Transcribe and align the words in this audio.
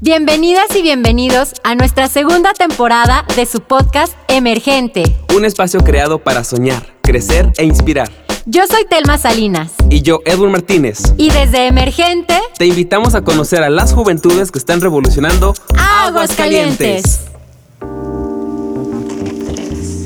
Bienvenidas 0.00 0.76
y 0.76 0.82
bienvenidos 0.82 1.54
a 1.64 1.74
nuestra 1.74 2.06
segunda 2.06 2.52
temporada 2.52 3.26
de 3.34 3.46
su 3.46 3.62
podcast 3.62 4.14
Emergente. 4.28 5.02
Un 5.34 5.44
espacio 5.44 5.80
creado 5.80 6.20
para 6.20 6.44
soñar, 6.44 6.94
crecer 7.02 7.50
e 7.56 7.64
inspirar. 7.64 8.08
Yo 8.46 8.62
soy 8.68 8.84
Telma 8.88 9.18
Salinas. 9.18 9.72
Y 9.90 10.02
yo, 10.02 10.20
Edwin 10.24 10.52
Martínez. 10.52 11.02
Y 11.16 11.30
desde 11.30 11.66
Emergente 11.66 12.38
te 12.56 12.66
invitamos 12.66 13.16
a 13.16 13.22
conocer 13.22 13.64
a 13.64 13.70
las 13.70 13.92
juventudes 13.92 14.52
que 14.52 14.60
están 14.60 14.80
revolucionando 14.80 15.52
Aguascalientes. 15.76 17.27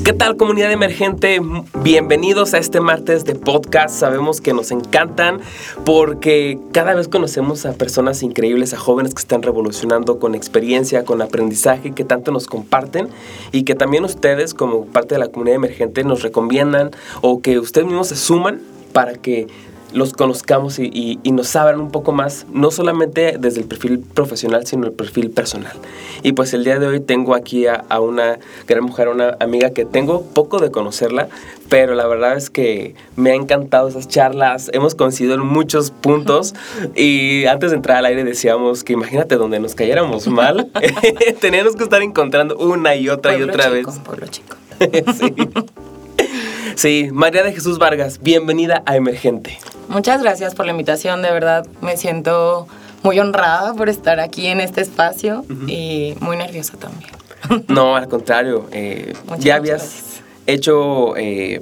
¿Qué 0.03 0.11
tal 0.11 0.35
comunidad 0.35 0.69
emergente? 0.69 1.39
Bienvenidos 1.81 2.53
a 2.53 2.57
este 2.57 2.81
martes 2.81 3.23
de 3.23 3.35
podcast. 3.35 3.95
Sabemos 3.95 4.41
que 4.41 4.51
nos 4.51 4.71
encantan 4.71 5.39
porque 5.85 6.59
cada 6.73 6.93
vez 6.93 7.07
conocemos 7.07 7.65
a 7.65 7.71
personas 7.71 8.21
increíbles, 8.21 8.73
a 8.73 8.77
jóvenes 8.77 9.13
que 9.13 9.21
están 9.21 9.43
revolucionando 9.43 10.19
con 10.19 10.35
experiencia, 10.35 11.05
con 11.05 11.21
aprendizaje, 11.21 11.93
que 11.93 12.03
tanto 12.03 12.33
nos 12.33 12.47
comparten 12.47 13.07
y 13.53 13.63
que 13.63 13.75
también 13.75 14.03
ustedes 14.03 14.53
como 14.53 14.87
parte 14.87 15.15
de 15.15 15.19
la 15.19 15.29
comunidad 15.29 15.55
emergente 15.55 16.03
nos 16.03 16.21
recomiendan 16.21 16.91
o 17.21 17.39
que 17.39 17.57
ustedes 17.57 17.87
mismos 17.87 18.09
se 18.09 18.17
suman 18.17 18.59
para 18.91 19.13
que 19.13 19.47
los 19.93 20.13
conozcamos 20.13 20.79
y, 20.79 21.19
nos 21.31 21.47
saben 21.47 21.79
un 21.79 21.91
poco 21.91 22.11
más, 22.11 22.45
no 22.51 22.69
solamente 22.69 23.37
desde 23.39 23.61
el 23.61 23.67
perfil 23.67 23.99
profesional, 23.99 24.65
sino 24.67 24.85
el 24.85 24.91
perfil 24.91 25.31
personal. 25.31 25.73
Y 26.21 26.33
pues 26.33 26.53
el 26.53 26.63
día 26.63 26.79
de 26.79 26.87
hoy 26.87 26.99
tengo 26.99 27.35
aquí 27.35 27.65
a, 27.67 27.83
una 27.99 28.39
gran 28.67 28.83
mujer, 28.83 29.07
una 29.07 29.37
amiga 29.39 29.71
que 29.71 29.85
tengo 29.85 30.21
poco 30.21 30.59
de 30.59 30.71
conocerla, 30.71 31.27
pero 31.69 31.95
la 31.95 32.05
verdad 32.07 32.37
es 32.37 32.49
que 32.49 32.95
me 33.15 33.31
ha 33.31 33.35
encantado 33.35 33.87
esas 33.87 34.07
charlas, 34.07 34.69
hemos 34.73 34.95
coincidido 34.95 35.35
en 35.35 35.45
muchos 35.45 35.91
puntos 35.91 36.53
y 36.95 37.45
antes 37.45 37.71
de 37.71 37.77
entrar 37.77 37.97
al 37.97 38.05
aire 38.05 38.23
decíamos 38.23 38.83
que 38.83 38.93
imagínate 38.93 39.35
donde 39.35 39.59
nos 39.59 39.75
cayéramos 39.75 40.27
mal, 40.27 40.71
teníamos 41.39 41.75
que 41.75 41.83
estar 41.83 42.01
encontrando 42.01 42.57
una 42.57 42.95
y 42.95 43.09
otra 43.09 43.37
y 43.37 43.41
otra 43.41 43.69
vez. 43.69 43.87
Pueblo 44.03 44.27
chico. 44.27 44.55
sí. 45.17 45.33
Sí, 46.75 47.09
María 47.11 47.43
de 47.43 47.53
Jesús 47.53 47.77
Vargas, 47.77 48.19
bienvenida 48.21 48.81
a 48.85 48.95
Emergente. 48.95 49.57
Muchas 49.89 50.23
gracias 50.23 50.55
por 50.55 50.65
la 50.65 50.71
invitación, 50.71 51.21
de 51.21 51.31
verdad 51.31 51.67
me 51.81 51.97
siento 51.97 52.67
muy 53.03 53.19
honrada 53.19 53.73
por 53.73 53.89
estar 53.89 54.19
aquí 54.19 54.47
en 54.47 54.59
este 54.59 54.81
espacio 54.81 55.45
y 55.67 56.15
muy 56.19 56.37
nerviosa 56.37 56.77
también. 56.77 57.11
No, 57.67 57.97
al 57.97 58.07
contrario, 58.07 58.67
eh, 58.71 59.13
ya 59.37 59.55
habías 59.55 60.21
hecho... 60.47 61.15
Eh, 61.17 61.59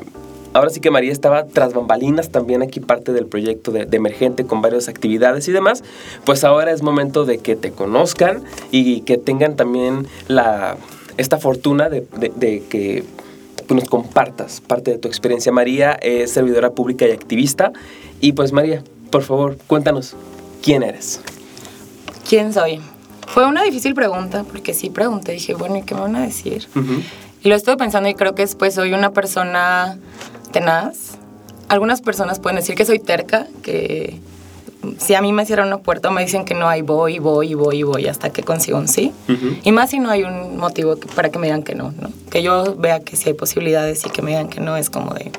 ahora 0.53 0.69
sí 0.69 0.79
que 0.79 0.91
María 0.91 1.11
estaba 1.11 1.45
tras 1.47 1.73
bambalinas 1.73 2.29
también 2.29 2.61
aquí 2.61 2.79
parte 2.79 3.13
del 3.13 3.25
proyecto 3.25 3.71
de, 3.71 3.87
Emergente 3.91 4.45
con 4.45 4.61
varias 4.61 4.87
actividades 4.87 5.47
y 5.47 5.51
demás. 5.51 5.83
Pues 6.23 6.43
ahora 6.43 6.71
es 6.71 6.83
momento 6.83 7.25
de 7.25 7.39
que 7.39 7.55
te 7.55 7.71
conozcan 7.71 8.43
y 8.69 9.01
que 9.01 9.17
tengan 9.17 9.55
también 9.55 10.07
la, 10.27 10.77
esta 11.17 11.39
fortuna 11.39 11.89
de, 11.89 12.05
de 12.35 12.63
que 12.69 13.03
nos 13.69 13.89
compartas 13.89 14.61
parte 14.61 14.91
de 14.91 14.97
tu 14.97 15.07
experiencia. 15.07 15.51
María 15.51 15.93
es 16.01 16.31
servidora 16.31 16.71
pública 16.71 17.07
y 17.07 17.11
activista. 17.11 17.71
Y 18.19 18.33
pues 18.33 18.51
María, 18.51 18.83
por 19.09 19.23
favor, 19.23 19.57
cuéntanos, 19.67 20.15
¿quién 20.61 20.83
eres? 20.83 21.21
¿Quién 22.27 22.53
soy? 22.53 22.79
Fue 23.27 23.45
una 23.47 23.63
difícil 23.63 23.93
pregunta, 23.93 24.43
porque 24.43 24.73
sí 24.73 24.89
pregunté, 24.89 25.31
dije, 25.33 25.53
bueno, 25.53 25.77
¿y 25.77 25.83
qué 25.83 25.95
me 25.95 26.01
van 26.01 26.15
a 26.15 26.21
decir? 26.21 26.67
Y 27.43 27.49
lo 27.49 27.55
estoy 27.55 27.75
pensando 27.77 28.09
y 28.09 28.13
creo 28.13 28.35
que 28.35 28.41
después 28.41 28.73
soy 28.73 28.93
una 28.93 29.11
persona 29.11 29.97
tenaz. 30.51 31.17
Algunas 31.69 32.01
personas 32.01 32.39
pueden 32.39 32.57
decir 32.57 32.75
que 32.75 32.85
soy 32.85 32.99
terca, 32.99 33.47
que 33.63 34.19
si 34.97 35.13
a 35.13 35.21
mí 35.21 35.31
me 35.33 35.45
cierran 35.45 35.67
una 35.67 35.79
puerta 35.79 36.09
me 36.11 36.21
dicen 36.21 36.45
que 36.45 36.53
no, 36.53 36.67
hay 36.67 36.81
voy, 36.81 37.19
voy, 37.19 37.53
voy, 37.53 37.83
voy 37.83 38.07
hasta 38.07 38.31
que 38.31 38.43
consigo 38.43 38.77
un 38.77 38.87
sí. 38.87 39.13
Y 39.63 39.71
más 39.71 39.91
si 39.91 39.99
no 39.99 40.09
hay 40.09 40.23
un 40.23 40.57
motivo 40.57 40.95
para 41.15 41.29
que 41.29 41.39
me 41.39 41.47
digan 41.47 41.63
que 41.63 41.75
no, 41.75 41.93
¿no? 41.99 42.09
Que 42.29 42.43
yo 42.43 42.75
vea 42.75 42.99
que 42.99 43.15
si 43.15 43.29
hay 43.29 43.35
posibilidades 43.35 44.05
y 44.05 44.09
que 44.09 44.21
me 44.21 44.31
digan 44.31 44.49
que 44.49 44.59
no 44.59 44.77
es 44.77 44.89
como 44.89 45.13
de, 45.13 45.31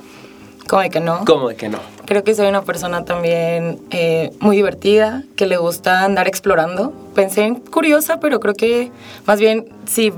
como 0.69 0.83
de 0.83 0.91
que 0.91 1.01
no. 1.01 1.25
Como 1.25 1.49
de 1.49 1.57
que 1.57 1.69
no. 1.69 1.79
Creo 2.07 2.25
que 2.25 2.35
soy 2.35 2.47
una 2.49 2.63
persona 2.63 3.05
también 3.05 3.81
eh, 3.91 4.33
muy 4.41 4.57
divertida, 4.57 5.25
que 5.37 5.47
le 5.47 5.57
gusta 5.57 6.05
andar 6.05 6.29
explorando. 6.29 6.93
Pensé 7.15 7.45
en 7.45 7.57
curiosa, 7.57 8.21
pero 8.21 8.41
creo 8.41 8.55
que 8.55 8.91
más 9.27 9.41
bien 9.41 9.67
si 9.87 10.13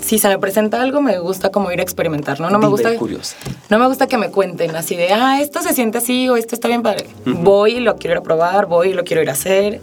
si 0.00 0.18
se 0.18 0.28
me 0.28 0.38
presenta 0.38 0.80
algo, 0.80 1.00
me 1.00 1.18
gusta 1.18 1.50
como 1.50 1.70
ir 1.72 1.80
a 1.80 1.82
experimentar, 1.82 2.40
¿no? 2.40 2.50
No 2.50 2.58
me 2.58 2.68
gusta. 2.68 2.94
Curiosa. 2.96 3.36
No 3.68 3.78
me 3.78 3.86
gusta 3.86 4.06
que 4.06 4.18
me 4.18 4.30
cuenten 4.30 4.74
así 4.76 4.96
de, 4.96 5.12
ah, 5.12 5.40
esto 5.40 5.62
se 5.62 5.72
siente 5.72 5.98
así 5.98 6.28
o 6.28 6.36
esto 6.36 6.54
está 6.54 6.68
bien 6.68 6.82
padre. 6.82 7.06
Voy 7.24 7.76
y 7.76 7.80
lo 7.80 7.96
quiero 7.96 8.14
ir 8.14 8.18
a 8.18 8.22
probar, 8.22 8.66
voy 8.66 8.90
y 8.90 8.92
lo 8.92 9.04
quiero 9.04 9.22
ir 9.22 9.28
a 9.28 9.32
hacer. 9.32 9.80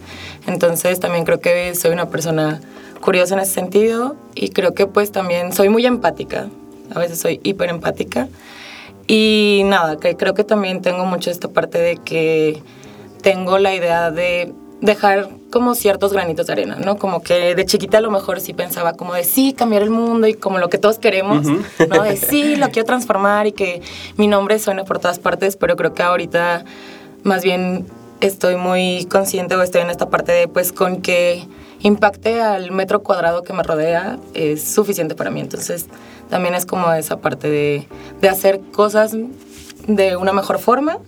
Entonces 0.48 1.00
también 1.00 1.26
creo 1.26 1.40
que 1.40 1.76
soy 1.76 1.92
una 1.92 2.10
persona 2.10 2.62
curiosa 3.02 3.36
en 3.36 3.42
ese 3.42 3.54
sentido 3.54 4.16
y 4.36 4.50
creo 4.50 4.74
que 4.74 4.88
pues 4.88 5.12
también 5.12 5.54
soy 5.54 5.70
muy 5.70 5.86
empática. 5.86 6.50
A 6.94 7.00
veces 7.00 7.20
soy 7.20 7.40
hiper 7.44 7.70
empática. 7.70 8.28
Y 9.08 9.62
nada, 9.66 9.98
que 9.98 10.18
creo 10.18 10.34
que 10.34 10.44
también 10.44 10.82
tengo 10.82 11.06
mucho 11.06 11.32
esta 11.32 11.48
parte 11.48 11.80
de 11.80 11.98
que 11.98 12.62
tengo 13.22 13.58
la 13.58 13.74
idea 13.74 14.12
de 14.12 14.54
dejar 14.82 15.30
como 15.52 15.74
ciertos 15.76 16.14
granitos 16.14 16.48
de 16.48 16.54
arena, 16.54 16.76
¿no? 16.76 16.98
Como 16.98 17.22
que 17.22 17.56
de 17.56 17.66
chiquita 17.66 17.98
a 17.98 18.02
lo 18.02 18.12
mejor 18.12 18.40
sí 18.40 18.54
pensaba 18.54 18.94
como 18.94 19.14
de 19.14 19.24
sí, 19.24 19.54
cambiar 19.54 19.82
el 19.82 19.90
mundo 19.90 20.28
y 20.28 20.34
como 20.34 20.60
lo 20.60 20.70
que 20.70 20.78
todos 20.78 21.00
queremos, 21.00 21.46
¿no? 21.46 22.04
De 22.04 22.18
sí, 22.18 22.56
lo 22.56 22.70
quiero 22.70 22.86
transformar 22.86 23.48
y 23.48 23.54
que 23.54 23.82
mi 24.18 24.28
nombre 24.28 24.60
suene 24.60 24.84
por 24.84 25.00
todas 25.00 25.20
partes, 25.20 25.56
pero 25.56 25.76
creo 25.76 25.94
que 25.94 26.04
ahorita 26.04 26.64
más 27.24 27.44
bien 27.44 27.86
estoy 28.22 28.56
muy 28.56 29.06
consciente 29.06 29.56
o 29.56 29.62
estoy 29.62 29.82
en 29.82 29.90
esta 29.90 30.10
parte 30.10 30.32
de 30.32 30.48
pues 30.48 30.72
con 30.72 31.02
que 31.02 31.48
impacte 31.82 32.42
al 32.42 32.72
metro 32.72 33.04
cuadrado 33.04 33.44
que 33.44 33.54
me 33.54 33.64
rodea 33.64 34.18
es 34.34 34.64
suficiente 34.64 35.16
para 35.16 35.32
mí. 35.32 35.40
Entonces 35.40 35.88
también 36.30 36.54
es 36.54 36.66
como 36.66 36.92
esa 36.94 37.18
parte 37.18 37.50
de, 37.50 37.88
de 38.22 38.30
hacer 38.30 38.60
cosas 38.72 39.16
de 39.88 40.18
una 40.18 40.34
mejor 40.34 40.60
forma 40.60 41.00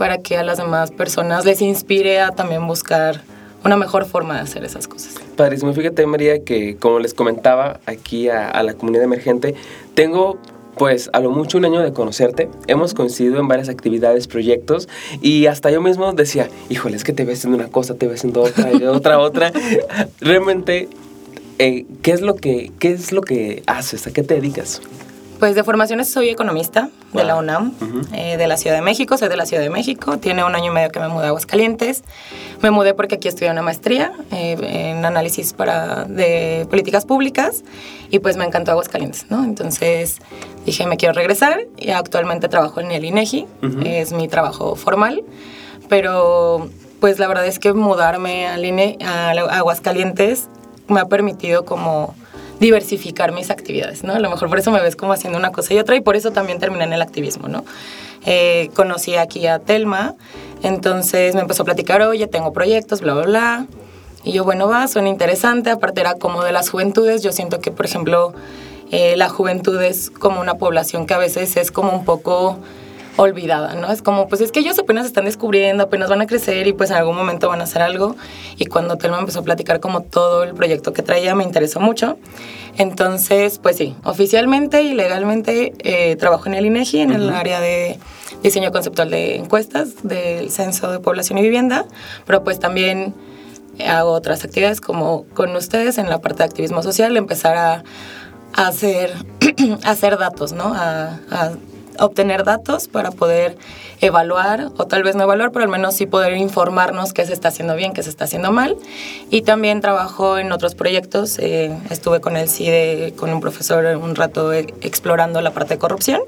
para 0.00 0.16
que 0.22 0.38
a 0.38 0.42
las 0.42 0.56
demás 0.56 0.92
personas 0.92 1.44
les 1.44 1.60
inspire 1.60 2.20
a 2.20 2.30
también 2.30 2.66
buscar 2.66 3.20
una 3.66 3.76
mejor 3.76 4.06
forma 4.06 4.36
de 4.36 4.40
hacer 4.40 4.64
esas 4.64 4.88
cosas. 4.88 5.16
Padrísimo. 5.36 5.74
Fíjate, 5.74 6.06
María, 6.06 6.42
que 6.42 6.76
como 6.76 7.00
les 7.00 7.12
comentaba 7.12 7.80
aquí 7.84 8.30
a, 8.30 8.62
la 8.62 8.72
comunidad 8.72 9.04
emergente, 9.04 9.54
tengo 9.92 10.38
pues 10.78 11.10
a 11.12 11.20
lo 11.20 11.30
mucho 11.30 11.58
un 11.58 11.66
año 11.66 11.80
de 11.80 11.92
conocerte, 11.92 12.48
hemos 12.66 12.94
coincidido 12.94 13.40
en 13.40 13.48
varias 13.48 13.68
actividades, 13.68 14.26
proyectos 14.26 14.88
y 15.20 15.44
hasta 15.44 15.70
yo 15.70 15.82
mismo 15.82 16.14
decía, 16.14 16.48
híjole, 16.70 16.96
es 16.96 17.04
que 17.04 17.12
te 17.12 17.26
ves 17.26 17.44
en 17.44 17.52
una 17.52 17.68
cosa, 17.68 17.94
te 17.94 18.06
ves 18.06 18.24
en 18.24 18.34
otra, 18.34 18.70
otra, 18.90 19.18
otra. 19.18 19.52
Realmente, 20.22 20.88
eh, 21.58 21.84
¿qué, 22.00 22.12
es 22.12 22.22
lo 22.22 22.36
que, 22.36 22.72
¿qué 22.78 22.92
es 22.92 23.12
lo 23.12 23.20
que 23.20 23.62
haces? 23.66 24.06
¿A 24.06 24.14
qué 24.14 24.22
te 24.22 24.32
dedicas? 24.32 24.80
Pues 25.40 25.54
de 25.54 25.64
formación 25.64 26.04
soy 26.04 26.28
economista 26.28 26.90
de 27.14 27.24
la 27.24 27.34
UNAM, 27.36 27.72
eh, 28.12 28.36
de 28.36 28.46
la 28.46 28.58
Ciudad 28.58 28.76
de 28.76 28.82
México, 28.82 29.16
soy 29.16 29.30
de 29.30 29.38
la 29.38 29.46
Ciudad 29.46 29.62
de 29.62 29.70
México, 29.70 30.18
tiene 30.18 30.44
un 30.44 30.54
año 30.54 30.66
y 30.66 30.74
medio 30.74 30.90
que 30.90 31.00
me 31.00 31.08
mudé 31.08 31.24
a 31.24 31.28
Aguascalientes. 31.28 32.04
Me 32.60 32.70
mudé 32.70 32.92
porque 32.92 33.14
aquí 33.14 33.26
estudié 33.26 33.50
una 33.50 33.62
maestría 33.62 34.12
eh, 34.32 34.58
en 34.90 35.02
análisis 35.02 35.54
para, 35.54 36.04
de 36.04 36.66
políticas 36.68 37.06
públicas 37.06 37.64
y 38.10 38.18
pues 38.18 38.36
me 38.36 38.44
encantó 38.44 38.72
Aguascalientes, 38.72 39.30
¿no? 39.30 39.42
Entonces 39.42 40.18
dije, 40.66 40.86
me 40.86 40.98
quiero 40.98 41.14
regresar 41.14 41.58
y 41.78 41.88
actualmente 41.88 42.48
trabajo 42.48 42.82
en 42.82 42.90
el 42.90 43.06
INEGI, 43.06 43.46
es 43.86 44.12
mi 44.12 44.28
trabajo 44.28 44.76
formal, 44.76 45.24
pero 45.88 46.68
pues 47.00 47.18
la 47.18 47.26
verdad 47.28 47.46
es 47.46 47.58
que 47.58 47.72
mudarme 47.72 48.46
al 48.46 48.62
INE, 48.62 48.98
a 49.02 49.30
Aguascalientes 49.30 50.50
me 50.88 51.00
ha 51.00 51.06
permitido 51.06 51.64
como 51.64 52.14
diversificar 52.60 53.32
mis 53.32 53.50
actividades, 53.50 54.04
¿no? 54.04 54.12
A 54.12 54.20
lo 54.20 54.30
mejor 54.30 54.48
por 54.48 54.58
eso 54.58 54.70
me 54.70 54.80
ves 54.80 54.94
como 54.94 55.12
haciendo 55.12 55.38
una 55.38 55.50
cosa 55.50 55.74
y 55.74 55.78
otra 55.78 55.96
y 55.96 56.00
por 56.00 56.14
eso 56.14 56.30
también 56.30 56.58
terminé 56.58 56.84
en 56.84 56.92
el 56.92 57.02
activismo, 57.02 57.48
¿no? 57.48 57.64
Eh, 58.26 58.70
conocí 58.74 59.16
aquí 59.16 59.46
a 59.46 59.58
Telma, 59.58 60.14
entonces 60.62 61.34
me 61.34 61.40
empezó 61.40 61.62
a 61.62 61.64
platicar, 61.64 62.02
oye, 62.02 62.26
tengo 62.26 62.52
proyectos, 62.52 63.00
bla, 63.00 63.14
bla, 63.14 63.24
bla. 63.24 63.66
Y 64.22 64.32
yo, 64.32 64.44
bueno, 64.44 64.68
va, 64.68 64.86
suena 64.86 65.08
interesante, 65.08 65.70
aparte 65.70 66.02
era 66.02 66.14
como 66.14 66.44
de 66.44 66.52
las 66.52 66.68
juventudes, 66.68 67.22
yo 67.22 67.32
siento 67.32 67.60
que, 67.60 67.70
por 67.70 67.86
ejemplo, 67.86 68.34
eh, 68.90 69.16
la 69.16 69.30
juventud 69.30 69.80
es 69.80 70.10
como 70.10 70.40
una 70.42 70.54
población 70.54 71.06
que 71.06 71.14
a 71.14 71.18
veces 71.18 71.56
es 71.56 71.70
como 71.70 71.92
un 71.92 72.04
poco 72.04 72.58
olvidada, 73.16 73.74
¿no? 73.74 73.90
Es 73.90 74.02
como, 74.02 74.28
pues 74.28 74.40
es 74.40 74.52
que 74.52 74.60
ellos 74.60 74.78
apenas 74.78 75.06
están 75.06 75.24
descubriendo, 75.24 75.84
apenas 75.84 76.08
van 76.08 76.20
a 76.20 76.26
crecer 76.26 76.66
y 76.66 76.72
pues 76.72 76.90
en 76.90 76.96
algún 76.96 77.16
momento 77.16 77.48
van 77.48 77.60
a 77.60 77.64
hacer 77.64 77.82
algo. 77.82 78.16
Y 78.56 78.66
cuando 78.66 78.96
Telma 78.96 79.18
empezó 79.18 79.40
a 79.40 79.42
platicar 79.42 79.80
como 79.80 80.02
todo 80.02 80.42
el 80.44 80.54
proyecto 80.54 80.92
que 80.92 81.02
traía, 81.02 81.34
me 81.34 81.44
interesó 81.44 81.80
mucho. 81.80 82.18
Entonces, 82.76 83.58
pues 83.58 83.76
sí, 83.76 83.96
oficialmente 84.04 84.82
y 84.82 84.94
legalmente 84.94 85.74
eh, 85.80 86.16
trabajo 86.16 86.46
en 86.46 86.54
el 86.54 86.66
INEGI, 86.66 87.00
en 87.00 87.12
el 87.12 87.30
área 87.30 87.60
de 87.60 87.98
diseño 88.42 88.72
conceptual 88.72 89.10
de 89.10 89.36
encuestas 89.36 90.02
del 90.02 90.50
Censo 90.50 90.90
de 90.90 91.00
Población 91.00 91.38
y 91.38 91.42
Vivienda, 91.42 91.84
pero 92.26 92.42
pues 92.42 92.58
también 92.58 93.14
hago 93.86 94.12
otras 94.12 94.44
actividades 94.44 94.80
como 94.80 95.24
con 95.34 95.54
ustedes 95.56 95.98
en 95.98 96.08
la 96.08 96.20
parte 96.20 96.38
de 96.38 96.44
activismo 96.44 96.82
social, 96.82 97.16
empezar 97.16 97.56
a, 97.56 97.84
hacer, 98.54 99.12
hacer 99.84 100.16
datos, 100.16 100.52
¿no? 100.52 100.72
a 100.74 101.18
obtener 102.00 102.44
datos 102.44 102.88
para 102.88 103.10
poder 103.10 103.56
evaluar, 104.00 104.68
o 104.76 104.86
tal 104.86 105.02
vez 105.02 105.14
no 105.14 105.24
evaluar, 105.24 105.52
pero 105.52 105.64
al 105.64 105.70
menos 105.70 105.94
sí 105.94 106.06
poder 106.06 106.36
informarnos 106.36 107.12
qué 107.12 107.26
se 107.26 107.32
está 107.32 107.48
haciendo 107.48 107.76
bien, 107.76 107.92
qué 107.92 108.02
se 108.02 108.10
está 108.10 108.24
haciendo 108.24 108.50
mal. 108.50 108.76
Y 109.30 109.42
también 109.42 109.80
trabajo 109.80 110.38
en 110.38 110.52
otros 110.52 110.74
proyectos. 110.74 111.38
Eh, 111.38 111.76
estuve 111.90 112.20
con 112.20 112.36
el 112.36 112.48
CIDE, 112.48 113.14
con 113.16 113.32
un 113.32 113.40
profesor 113.40 113.84
un 113.96 114.14
rato 114.14 114.52
eh, 114.52 114.66
explorando 114.80 115.40
la 115.40 115.52
parte 115.52 115.74
de 115.74 115.78
corrupción. 115.78 116.20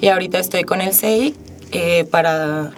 Y 0.00 0.08
ahorita 0.08 0.38
estoy 0.38 0.64
con 0.64 0.80
el 0.80 0.92
CEI 0.92 1.34
eh, 1.72 2.04
para 2.04 2.72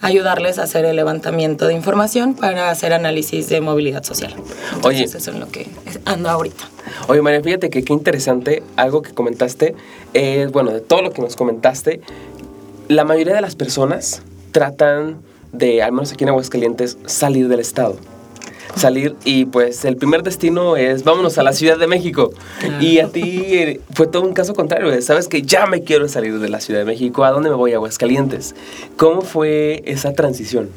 ayudarles 0.00 0.58
a 0.58 0.64
hacer 0.64 0.84
el 0.84 0.96
levantamiento 0.96 1.66
de 1.66 1.74
información 1.74 2.34
para 2.34 2.70
hacer 2.70 2.92
análisis 2.92 3.48
de 3.48 3.60
movilidad 3.60 4.02
social. 4.02 4.34
Entonces, 4.74 4.84
Oye. 4.84 5.04
eso 5.04 5.30
es 5.30 5.38
lo 5.38 5.48
que 5.48 5.68
ando 6.04 6.28
ahorita. 6.30 6.68
Oye, 7.08 7.22
María, 7.22 7.42
fíjate 7.42 7.70
que 7.70 7.84
qué 7.84 7.92
interesante 7.92 8.62
algo 8.76 9.02
que 9.02 9.12
comentaste. 9.12 9.74
Es, 10.12 10.50
bueno, 10.52 10.72
de 10.72 10.80
todo 10.80 11.02
lo 11.02 11.12
que 11.12 11.22
nos 11.22 11.36
comentaste, 11.36 12.00
la 12.88 13.04
mayoría 13.04 13.34
de 13.34 13.40
las 13.40 13.56
personas 13.56 14.22
tratan 14.52 15.22
de, 15.52 15.82
al 15.82 15.92
menos 15.92 16.12
aquí 16.12 16.24
en 16.24 16.30
Aguascalientes, 16.30 16.98
salir 17.06 17.48
del 17.48 17.60
estado. 17.60 17.96
Salir 18.76 19.14
y 19.24 19.44
pues 19.44 19.84
el 19.84 19.96
primer 19.96 20.22
destino 20.22 20.76
es 20.76 21.04
vámonos 21.04 21.38
a 21.38 21.42
la 21.42 21.52
Ciudad 21.52 21.78
de 21.78 21.86
México. 21.86 22.32
Y 22.80 22.98
a 22.98 23.08
ti 23.08 23.40
eh, 23.46 23.80
fue 23.92 24.06
todo 24.08 24.22
un 24.22 24.32
caso 24.32 24.54
contrario. 24.54 25.00
Sabes 25.00 25.28
que 25.28 25.42
ya 25.42 25.66
me 25.66 25.82
quiero 25.82 26.08
salir 26.08 26.38
de 26.40 26.48
la 26.48 26.60
Ciudad 26.60 26.80
de 26.80 26.86
México. 26.86 27.24
¿A 27.24 27.30
dónde 27.30 27.50
me 27.50 27.56
voy? 27.56 27.72
A 27.72 27.76
Aguascalientes. 27.76 28.54
¿Cómo 28.96 29.20
fue 29.22 29.82
esa 29.86 30.12
transición? 30.12 30.70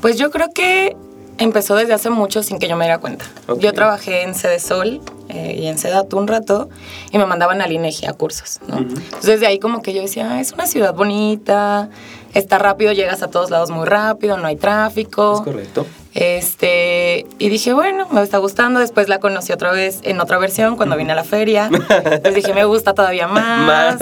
Pues 0.00 0.18
yo 0.18 0.30
creo 0.30 0.48
que 0.52 0.96
empezó 1.38 1.76
desde 1.76 1.92
hace 1.94 2.10
mucho 2.10 2.42
sin 2.42 2.58
que 2.58 2.68
yo 2.68 2.76
me 2.76 2.84
diera 2.84 2.98
cuenta. 2.98 3.24
Yo 3.58 3.72
trabajé 3.72 4.22
en 4.22 4.34
Sede 4.34 4.58
Sol 4.58 5.00
eh, 5.28 5.56
y 5.58 5.66
en 5.68 5.78
Sedatu 5.78 6.18
un 6.18 6.26
rato 6.26 6.68
y 7.12 7.18
me 7.18 7.26
mandaban 7.26 7.62
al 7.62 7.70
INEGI 7.72 8.06
a 8.06 8.12
cursos, 8.12 8.58
¿no? 8.66 8.78
Entonces 8.78 9.40
de 9.40 9.46
ahí 9.46 9.58
como 9.58 9.80
que 9.82 9.94
yo 9.94 10.02
decía, 10.02 10.32
"Ah, 10.32 10.40
es 10.40 10.52
una 10.52 10.66
ciudad 10.66 10.94
bonita, 10.94 11.88
está 12.34 12.58
rápido, 12.58 12.92
llegas 12.92 13.22
a 13.22 13.28
todos 13.28 13.50
lados 13.50 13.70
muy 13.70 13.86
rápido, 13.86 14.36
no 14.36 14.46
hay 14.46 14.56
tráfico. 14.56 15.34
¿Es 15.36 15.40
correcto? 15.40 15.86
Este, 16.14 17.26
y 17.38 17.48
dije, 17.48 17.72
bueno, 17.72 18.08
me 18.10 18.22
está 18.22 18.38
gustando. 18.38 18.80
Después 18.80 19.08
la 19.08 19.20
conocí 19.20 19.52
otra 19.52 19.70
vez 19.70 20.00
en 20.02 20.20
otra 20.20 20.38
versión 20.38 20.76
cuando 20.76 20.96
vine 20.96 21.12
a 21.12 21.14
la 21.14 21.24
feria. 21.24 21.70
Entonces 21.70 22.34
dije, 22.34 22.54
me 22.54 22.64
gusta 22.64 22.94
todavía 22.94 23.28
más. 23.28 23.96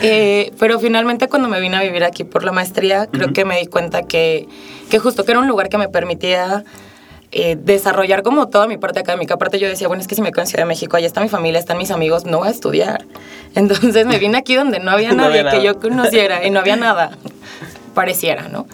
Eh, 0.00 0.52
pero 0.58 0.78
finalmente 0.78 1.28
cuando 1.28 1.48
me 1.48 1.60
vine 1.60 1.76
a 1.76 1.82
vivir 1.82 2.04
aquí 2.04 2.24
por 2.24 2.44
la 2.44 2.52
maestría, 2.52 3.06
creo 3.06 3.32
que 3.32 3.44
me 3.44 3.58
di 3.58 3.66
cuenta 3.66 4.02
que, 4.02 4.48
que 4.90 4.98
justo 4.98 5.24
que 5.24 5.32
era 5.32 5.40
un 5.40 5.48
lugar 5.48 5.68
que 5.68 5.78
me 5.78 5.88
permitía 5.88 6.64
eh, 7.34 7.56
desarrollar 7.58 8.22
como 8.22 8.48
toda 8.48 8.66
mi 8.66 8.76
parte 8.76 9.00
académica. 9.00 9.34
Aparte 9.34 9.58
yo 9.58 9.66
decía, 9.66 9.88
bueno, 9.88 10.02
es 10.02 10.06
que 10.06 10.14
si 10.14 10.20
me 10.22 10.32
quedo 10.32 10.42
en 10.42 10.46
Ciudad 10.48 10.64
de 10.64 10.68
México, 10.68 10.98
allá 10.98 11.06
está 11.06 11.22
mi 11.22 11.30
familia, 11.30 11.58
están 11.58 11.78
mis 11.78 11.90
amigos, 11.90 12.26
no 12.26 12.38
voy 12.38 12.48
a 12.48 12.50
estudiar. 12.50 13.06
Entonces 13.54 14.06
me 14.06 14.18
vine 14.18 14.36
aquí 14.36 14.54
donde 14.54 14.80
no 14.80 14.90
había 14.90 15.12
No 15.14 15.28
nadie 15.28 15.40
había 15.40 15.52
que 15.52 15.62
yo 15.62 15.80
conociera 15.80 16.44
y 16.46 16.50
no 16.50 16.60
había 16.60 16.76
nada, 16.76 17.16
pareciera, 17.94 18.48
¿no? 18.48 18.66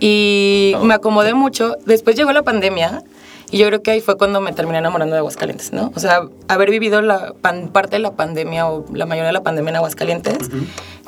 Y 0.00 0.72
Oh. 0.76 0.84
me 0.84 0.94
acomodé 0.94 1.34
mucho. 1.34 1.76
Después 1.86 2.16
llegó 2.16 2.32
la 2.32 2.42
pandemia 2.42 3.02
y 3.50 3.58
yo 3.58 3.66
creo 3.66 3.82
que 3.82 3.90
ahí 3.92 4.00
fue 4.00 4.16
cuando 4.18 4.40
me 4.40 4.52
terminé 4.52 4.78
enamorando 4.78 5.14
de 5.14 5.20
Aguascalientes, 5.20 5.72
¿no? 5.72 5.90
O 5.96 6.00
sea, 6.00 6.20
haber 6.48 6.70
vivido 6.70 7.00
la 7.00 7.32
pan- 7.40 7.68
parte 7.68 7.96
de 7.96 8.00
la 8.00 8.12
pandemia 8.12 8.68
o 8.68 8.84
la 8.92 9.06
mayoría 9.06 9.28
de 9.28 9.32
la 9.32 9.42
pandemia 9.42 9.70
en 9.70 9.76
Aguascalientes, 9.76 10.50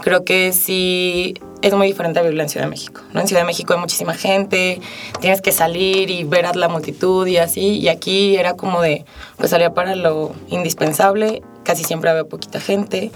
creo 0.02 0.24
que 0.24 0.52
sí 0.52 1.34
es 1.60 1.74
muy 1.74 1.86
diferente 1.88 2.18
a 2.18 2.22
vivir 2.22 2.40
en 2.40 2.48
Ciudad 2.48 2.64
de 2.64 2.70
México, 2.70 3.02
¿no? 3.12 3.20
En 3.20 3.26
Ciudad 3.28 3.42
de 3.42 3.46
México 3.46 3.74
hay 3.74 3.80
muchísima 3.80 4.14
gente, 4.14 4.80
tienes 5.20 5.42
que 5.42 5.52
salir 5.52 6.08
y 6.10 6.24
ver 6.24 6.46
a 6.46 6.54
la 6.54 6.68
multitud 6.68 7.26
y 7.26 7.36
así, 7.36 7.78
y 7.78 7.88
aquí 7.88 8.36
era 8.36 8.54
como 8.56 8.80
de, 8.80 9.04
pues 9.36 9.50
salía 9.50 9.74
para 9.74 9.94
lo 9.94 10.32
indispensable, 10.48 11.42
casi 11.62 11.84
siempre 11.84 12.08
había 12.08 12.24
poquita 12.24 12.58
gente. 12.60 13.10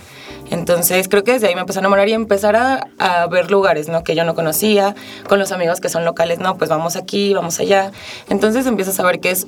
Entonces 0.50 1.08
creo 1.08 1.24
que 1.24 1.32
desde 1.32 1.48
ahí 1.48 1.54
me 1.54 1.62
empecé 1.62 1.78
a 1.78 1.80
enamorar 1.80 2.08
y 2.08 2.12
empezar 2.12 2.56
a, 2.56 2.86
a 2.98 3.26
ver 3.26 3.50
lugares, 3.50 3.88
¿no? 3.88 4.04
Que 4.04 4.14
yo 4.14 4.24
no 4.24 4.34
conocía, 4.34 4.94
con 5.28 5.38
los 5.38 5.52
amigos 5.52 5.80
que 5.80 5.88
son 5.88 6.04
locales, 6.04 6.38
no, 6.38 6.56
pues 6.56 6.70
vamos 6.70 6.96
aquí, 6.96 7.34
vamos 7.34 7.60
allá. 7.60 7.92
Entonces 8.28 8.66
empiezas 8.66 8.98
a 9.00 9.04
ver 9.04 9.20
que 9.20 9.30
es 9.30 9.46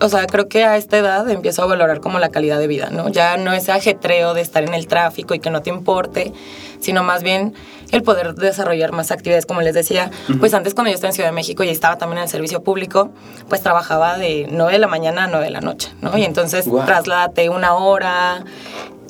o 0.00 0.08
sea, 0.08 0.26
creo 0.26 0.48
que 0.48 0.64
a 0.64 0.76
esta 0.76 0.98
edad 0.98 1.28
empiezo 1.30 1.62
a 1.62 1.66
valorar 1.66 2.00
como 2.00 2.18
la 2.18 2.28
calidad 2.28 2.58
de 2.58 2.66
vida, 2.66 2.90
¿no? 2.90 3.08
Ya 3.08 3.36
no 3.36 3.52
ese 3.52 3.72
ajetreo 3.72 4.34
de 4.34 4.40
estar 4.40 4.62
en 4.62 4.74
el 4.74 4.86
tráfico 4.86 5.34
y 5.34 5.40
que 5.40 5.50
no 5.50 5.62
te 5.62 5.70
importe, 5.70 6.32
sino 6.80 7.02
más 7.02 7.22
bien 7.22 7.54
el 7.90 8.02
poder 8.02 8.34
desarrollar 8.34 8.92
más 8.92 9.10
actividades, 9.10 9.46
como 9.46 9.60
les 9.60 9.74
decía. 9.74 10.10
Pues 10.40 10.54
antes 10.54 10.74
cuando 10.74 10.90
yo 10.90 10.94
estaba 10.94 11.10
en 11.10 11.14
Ciudad 11.14 11.28
de 11.28 11.34
México 11.34 11.64
y 11.64 11.68
estaba 11.68 11.96
también 11.96 12.18
en 12.18 12.24
el 12.24 12.28
servicio 12.28 12.62
público, 12.62 13.10
pues 13.48 13.62
trabajaba 13.62 14.18
de 14.18 14.46
9 14.50 14.72
de 14.72 14.78
la 14.78 14.88
mañana 14.88 15.24
a 15.24 15.26
9 15.26 15.44
de 15.44 15.50
la 15.50 15.60
noche, 15.60 15.92
¿no? 16.00 16.16
Y 16.16 16.24
entonces 16.24 16.66
trasládate 16.86 17.48
una 17.48 17.74
hora, 17.74 18.44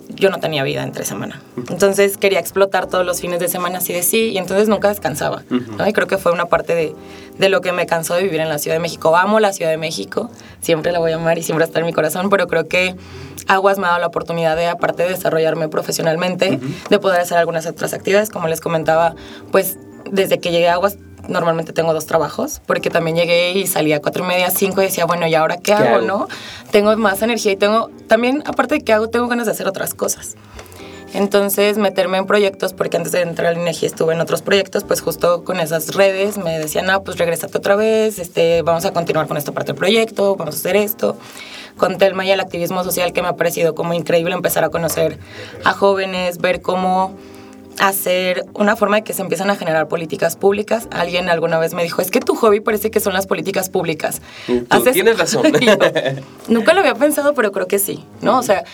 yo 0.09 0.31
no 0.31 0.39
tenía 0.39 0.63
vida 0.63 0.83
entre 0.83 1.05
semana. 1.05 1.41
Entonces 1.71 2.17
quería 2.17 2.41
explotar 2.41 2.87
todos 2.87 3.05
los 3.05 3.21
fines 3.21 3.41
de 3.41 3.49
semana 3.49 3.79
así 3.79 3.93
de 3.93 4.03
sí, 4.03 4.31
y 4.31 4.39
entonces 4.39 4.69
nunca 4.69 4.89
descansaba. 4.89 5.43
¿no? 5.51 5.87
Y 5.87 5.93
creo 5.93 6.07
que 6.07 6.19
fue 6.19 6.33
una 6.33 6.47
parte 6.47 6.75
de, 6.75 6.95
de 7.39 7.49
lo 7.49 7.61
que 7.61 7.73
me 7.73 7.87
cansó 7.87 8.15
de 8.15 8.23
vivir 8.23 8.41
en 8.41 8.49
la 8.49 8.59
Ciudad 8.59 8.77
de 8.77 8.81
México. 8.81 9.17
Amo 9.17 9.41
la 9.41 9.53
Ciudad 9.53 9.71
de 9.71 9.77
México, 9.77 10.31
siempre 10.61 10.93
la 10.93 10.99
voy 10.99 11.13
a 11.13 11.17
amar 11.17 11.39
y 11.39 11.43
siempre 11.43 11.65
estar 11.65 11.81
en 11.81 11.87
mi 11.87 11.93
corazón, 11.93 12.31
pero 12.31 12.47
creo 12.47 12.69
que 12.69 12.97
Aguas 13.47 13.79
me 13.79 13.87
ha 13.87 13.89
dado 13.89 14.01
la 14.01 14.07
oportunidad 14.09 14.57
de, 14.57 14.67
aparte 14.67 15.05
de 15.05 15.11
desarrollarme 15.11 15.69
profesionalmente, 15.69 16.59
de 16.91 16.99
poder 16.99 17.21
hacer 17.21 17.39
algunas 17.39 17.67
otras 17.67 17.95
actividades. 17.95 18.31
Como 18.31 18.49
les 18.49 18.61
comentaba, 18.61 19.15
pues 19.53 19.79
desde 20.11 20.39
que 20.39 20.51
llegué 20.51 20.69
a 20.69 20.75
Aguas 20.75 20.99
normalmente 21.29 21.73
tengo 21.73 21.93
dos 21.93 22.07
trabajos, 22.07 22.61
porque 22.67 22.91
también 22.91 23.17
llegué 23.17 23.53
y 23.53 23.67
salía 23.67 23.97
a 23.97 24.01
cuatro 24.01 24.25
y 24.25 24.29
media, 24.29 24.51
cinco 24.51 24.83
y 24.83 24.87
decía, 24.87 25.05
bueno, 25.05 25.27
¿y 25.27 25.35
ahora 25.35 25.59
qué, 25.59 25.73
hago, 25.73 25.97
hago? 25.97 26.07
no? 26.07 26.29
Tengo 26.71 26.97
más 26.97 27.23
energía 27.23 27.53
y 27.53 27.57
tengo, 27.57 27.91
también 28.09 28.43
aparte 28.47 28.77
de 28.77 28.81
que 28.83 28.93
hago, 28.93 29.09
tengo 29.09 29.29
ganas 29.29 29.47
de 29.47 29.53
hacer 29.53 29.69
otras 29.69 29.95
cosas. 29.95 30.37
Entonces, 31.15 31.79
meterme 31.79 32.19
en 32.19 32.27
proyectos, 32.27 32.75
porque 32.75 32.99
antes 32.99 33.13
de 33.13 33.23
entrar 33.23 33.49
al 33.49 33.59
INEGI 33.59 33.87
estuve 33.87 34.13
en 34.13 34.21
otros 34.21 34.43
proyectos, 34.43 34.85
pues 34.85 35.01
justo 35.01 35.43
con 35.43 35.59
esas 35.59 35.95
redes 35.95 36.37
me 36.37 36.59
decían, 36.59 36.91
ah, 36.91 37.01
pues 37.01 37.17
regrésate 37.17 37.57
otra 37.57 37.77
vez, 37.77 38.19
este, 38.19 38.63
vamos 38.63 38.85
a 38.85 38.93
continuar 38.93 39.27
con 39.27 39.37
esta 39.37 39.53
parte 39.53 39.73
del 39.73 39.79
proyecto, 39.79 40.37
vamos 40.37 40.57
a 40.57 40.59
hacer 40.59 40.77
esto. 40.77 41.17
Con 41.79 41.97
Telma 41.97 42.25
y 42.27 42.31
el 42.31 42.41
activismo 42.41 42.83
social 42.85 43.13
que 43.13 43.23
me 43.23 43.29
ha 43.29 43.37
parecido 43.37 43.75
como 43.75 43.95
increíble 43.95 44.35
empezar 44.35 44.65
a 44.65 44.69
conocer 44.69 45.19
a 45.65 45.73
jóvenes, 45.73 46.39
ver 46.39 46.61
cómo 46.61 47.17
hacer 47.81 48.45
una 48.55 48.77
forma 48.77 48.97
de 48.97 49.03
que 49.03 49.13
se 49.13 49.23
empiezan 49.23 49.51
a 49.51 49.57
generar 49.57 49.89
políticas 49.89 50.37
públicas. 50.37 50.89
Alguien 50.91 51.29
alguna 51.29 51.59
vez 51.59 51.75
me 51.75 51.83
dijo, 51.83 52.03
es 52.03 52.11
que 52.11 52.21
tu 52.21 52.35
hobby 52.35 52.61
parece 52.61 52.91
que 52.91 53.01
son 53.01 53.13
las 53.13 53.27
políticas 53.27 53.71
públicas. 53.71 54.21
Tienes 54.93 55.19
razón. 55.19 55.45
Yo, 55.61 55.77
Nunca 56.49 56.73
lo 56.73 56.81
había 56.81 56.95
pensado, 56.95 57.35
pero 57.35 57.53
creo 57.53 57.67
que 57.67 57.79
sí, 57.79 58.05
¿no? 58.21 58.39
O 58.39 58.43
sea, 58.43 58.65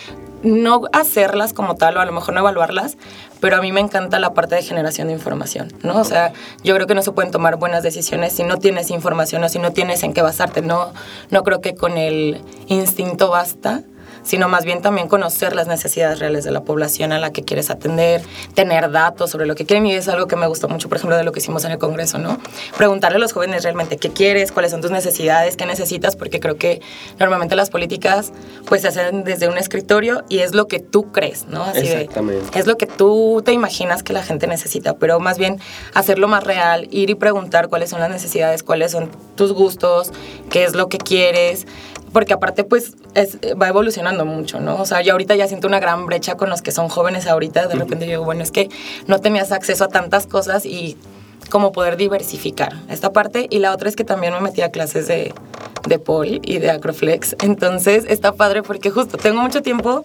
no 0.42 0.82
hacerlas 0.92 1.52
como 1.52 1.74
tal 1.74 1.96
o 1.96 2.00
a 2.00 2.04
lo 2.04 2.12
mejor 2.12 2.34
no 2.34 2.40
evaluarlas, 2.40 2.96
pero 3.40 3.56
a 3.56 3.60
mí 3.60 3.72
me 3.72 3.80
encanta 3.80 4.18
la 4.18 4.34
parte 4.34 4.54
de 4.54 4.62
generación 4.62 5.08
de 5.08 5.14
información, 5.14 5.72
¿no? 5.82 5.98
O 5.98 6.04
sea, 6.04 6.32
yo 6.62 6.74
creo 6.74 6.86
que 6.86 6.94
no 6.94 7.02
se 7.02 7.12
pueden 7.12 7.32
tomar 7.32 7.56
buenas 7.56 7.82
decisiones 7.82 8.34
si 8.34 8.44
no 8.44 8.58
tienes 8.58 8.90
información 8.90 9.42
o 9.44 9.48
si 9.48 9.58
no 9.58 9.72
tienes 9.72 10.02
en 10.02 10.12
qué 10.12 10.22
basarte. 10.22 10.62
No, 10.62 10.92
no 11.30 11.42
creo 11.42 11.60
que 11.60 11.74
con 11.74 11.96
el 11.96 12.40
instinto 12.68 13.30
basta 13.30 13.82
sino 14.24 14.48
más 14.48 14.64
bien 14.64 14.82
también 14.82 15.06
conocer 15.08 15.54
las 15.54 15.66
necesidades 15.68 16.18
reales 16.18 16.44
de 16.44 16.50
la 16.50 16.62
población 16.62 17.12
a 17.12 17.18
la 17.18 17.30
que 17.32 17.42
quieres 17.44 17.70
atender, 17.70 18.22
tener 18.54 18.90
datos 18.90 19.30
sobre 19.30 19.46
lo 19.46 19.54
que 19.54 19.64
quieren 19.66 19.86
y 19.86 19.94
es 19.94 20.08
algo 20.08 20.26
que 20.26 20.36
me 20.36 20.46
gustó 20.46 20.68
mucho, 20.68 20.88
por 20.88 20.98
ejemplo, 20.98 21.16
de 21.16 21.24
lo 21.24 21.32
que 21.32 21.40
hicimos 21.40 21.64
en 21.64 21.72
el 21.72 21.78
Congreso, 21.78 22.18
¿no? 22.18 22.38
Preguntarle 22.76 23.16
a 23.16 23.20
los 23.20 23.32
jóvenes 23.32 23.62
realmente 23.62 23.96
qué 23.96 24.10
quieres, 24.10 24.50
cuáles 24.52 24.70
son 24.72 24.80
tus 24.80 24.90
necesidades, 24.90 25.56
qué 25.56 25.66
necesitas, 25.66 26.16
porque 26.16 26.40
creo 26.40 26.56
que 26.56 26.80
normalmente 27.18 27.54
las 27.54 27.70
políticas 27.70 28.32
pues 28.66 28.82
se 28.82 28.88
hacen 28.88 29.24
desde 29.24 29.48
un 29.48 29.58
escritorio 29.58 30.24
y 30.28 30.38
es 30.40 30.54
lo 30.54 30.66
que 30.68 30.80
tú 30.80 31.12
crees, 31.12 31.46
¿no? 31.48 31.62
Así 31.64 31.82
de- 31.82 31.92
Exactamente. 32.02 32.58
es 32.58 32.66
lo 32.66 32.76
que 32.76 32.86
tú 32.86 33.42
te 33.44 33.52
imaginas 33.52 34.02
que 34.02 34.12
la 34.12 34.22
gente 34.22 34.46
necesita, 34.46 34.94
pero 34.96 35.20
más 35.20 35.38
bien 35.38 35.60
hacerlo 35.92 36.28
más 36.28 36.44
real, 36.44 36.88
ir 36.90 37.10
y 37.10 37.14
preguntar 37.14 37.68
cuáles 37.68 37.90
son 37.90 38.00
las 38.00 38.10
necesidades, 38.10 38.62
cuáles 38.62 38.92
son 38.92 39.10
tus 39.36 39.52
gustos, 39.52 40.10
qué 40.50 40.64
es 40.64 40.74
lo 40.74 40.88
que 40.88 40.98
quieres, 40.98 41.66
porque 42.14 42.32
aparte 42.32 42.64
pues 42.64 42.94
es- 43.14 43.36
va 43.60 43.68
evolucionando 43.68 44.24
mucho, 44.24 44.60
¿no? 44.60 44.76
O 44.80 44.86
sea, 44.86 45.02
yo 45.02 45.12
ahorita 45.12 45.34
ya 45.34 45.46
siento 45.48 45.66
una 45.68 45.80
gran 45.80 46.06
brecha 46.06 46.36
con 46.36 46.48
los 46.48 46.62
que 46.62 46.70
son 46.72 46.88
jóvenes 46.88 47.26
ahorita, 47.26 47.66
de 47.66 47.74
repente 47.74 48.06
yo 48.06 48.12
digo, 48.12 48.24
bueno, 48.24 48.42
es 48.42 48.50
que 48.52 48.70
no 49.06 49.18
tenías 49.18 49.52
acceso 49.52 49.84
a 49.84 49.88
tantas 49.88 50.26
cosas 50.26 50.64
y 50.64 50.96
como 51.50 51.72
poder 51.72 51.98
diversificar 51.98 52.72
esta 52.88 53.12
parte. 53.12 53.48
Y 53.50 53.58
la 53.58 53.72
otra 53.74 53.88
es 53.90 53.96
que 53.96 54.04
también 54.04 54.32
me 54.32 54.40
metí 54.40 54.62
a 54.62 54.70
clases 54.70 55.06
de, 55.08 55.34
de 55.86 55.98
pole 55.98 56.40
y 56.42 56.58
de 56.58 56.70
acroflex, 56.70 57.36
entonces 57.42 58.06
está 58.08 58.32
padre 58.32 58.62
porque 58.62 58.90
justo 58.90 59.18
tengo 59.18 59.42
mucho 59.42 59.60
tiempo 59.60 60.04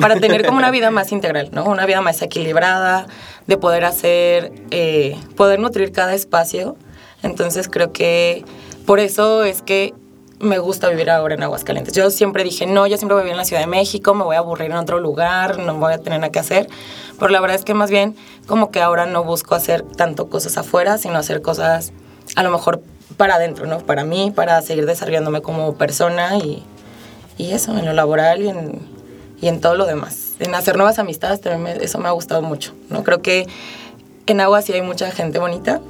para 0.00 0.16
tener 0.18 0.44
como 0.44 0.58
una 0.58 0.70
vida 0.76 0.90
más 0.90 1.12
integral, 1.12 1.50
¿no? 1.52 1.64
Una 1.66 1.86
vida 1.86 2.00
más 2.00 2.20
equilibrada, 2.22 3.06
de 3.46 3.56
poder 3.56 3.84
hacer, 3.84 4.50
eh, 4.72 5.16
poder 5.36 5.60
nutrir 5.60 5.92
cada 5.92 6.14
espacio, 6.14 6.76
entonces 7.22 7.68
creo 7.68 7.92
que 7.92 8.44
por 8.86 8.98
eso 8.98 9.44
es 9.44 9.62
que 9.62 9.94
me 10.40 10.58
gusta 10.58 10.88
vivir 10.88 11.10
ahora 11.10 11.34
en 11.34 11.42
Aguascalientes. 11.42 11.94
Yo 11.94 12.10
siempre 12.10 12.44
dije, 12.44 12.66
no, 12.66 12.86
yo 12.86 12.96
siempre 12.96 13.14
voy 13.14 13.20
a 13.20 13.24
vivir 13.24 13.32
en 13.32 13.38
la 13.38 13.44
Ciudad 13.44 13.60
de 13.60 13.68
México, 13.68 14.14
me 14.14 14.24
voy 14.24 14.36
a 14.36 14.38
aburrir 14.38 14.70
en 14.70 14.76
otro 14.76 14.98
lugar, 14.98 15.58
no 15.58 15.74
voy 15.74 15.92
a 15.92 15.98
tener 15.98 16.18
nada 16.18 16.32
que 16.32 16.38
hacer. 16.38 16.66
Pero 17.18 17.30
la 17.30 17.40
verdad 17.40 17.56
es 17.56 17.64
que 17.64 17.74
más 17.74 17.90
bien 17.90 18.16
como 18.46 18.70
que 18.70 18.80
ahora 18.80 19.04
no 19.04 19.22
busco 19.22 19.54
hacer 19.54 19.82
tanto 19.82 20.28
cosas 20.28 20.56
afuera, 20.56 20.96
sino 20.96 21.18
hacer 21.18 21.42
cosas 21.42 21.92
a 22.36 22.42
lo 22.42 22.50
mejor 22.50 22.82
para 23.18 23.34
adentro, 23.34 23.66
¿no? 23.66 23.80
Para 23.80 24.04
mí, 24.04 24.32
para 24.34 24.62
seguir 24.62 24.86
desarrollándome 24.86 25.42
como 25.42 25.74
persona 25.74 26.38
y, 26.38 26.62
y 27.36 27.52
eso, 27.52 27.76
en 27.76 27.84
lo 27.84 27.92
laboral 27.92 28.42
y 28.42 28.48
en, 28.48 28.80
y 29.42 29.48
en 29.48 29.60
todo 29.60 29.74
lo 29.74 29.84
demás. 29.84 30.36
en 30.38 30.54
hacer 30.54 30.76
nuevas 30.76 30.98
amistades, 30.98 31.42
también 31.42 31.78
eso 31.82 31.98
me 31.98 32.08
ha 32.08 32.12
gustado 32.12 32.40
mucho, 32.40 32.72
¿no? 32.88 33.04
Creo 33.04 33.20
que 33.20 33.46
en 34.26 34.40
Agua 34.40 34.62
sí 34.62 34.72
hay 34.72 34.80
mucha 34.80 35.10
gente 35.10 35.38
bonita, 35.38 35.82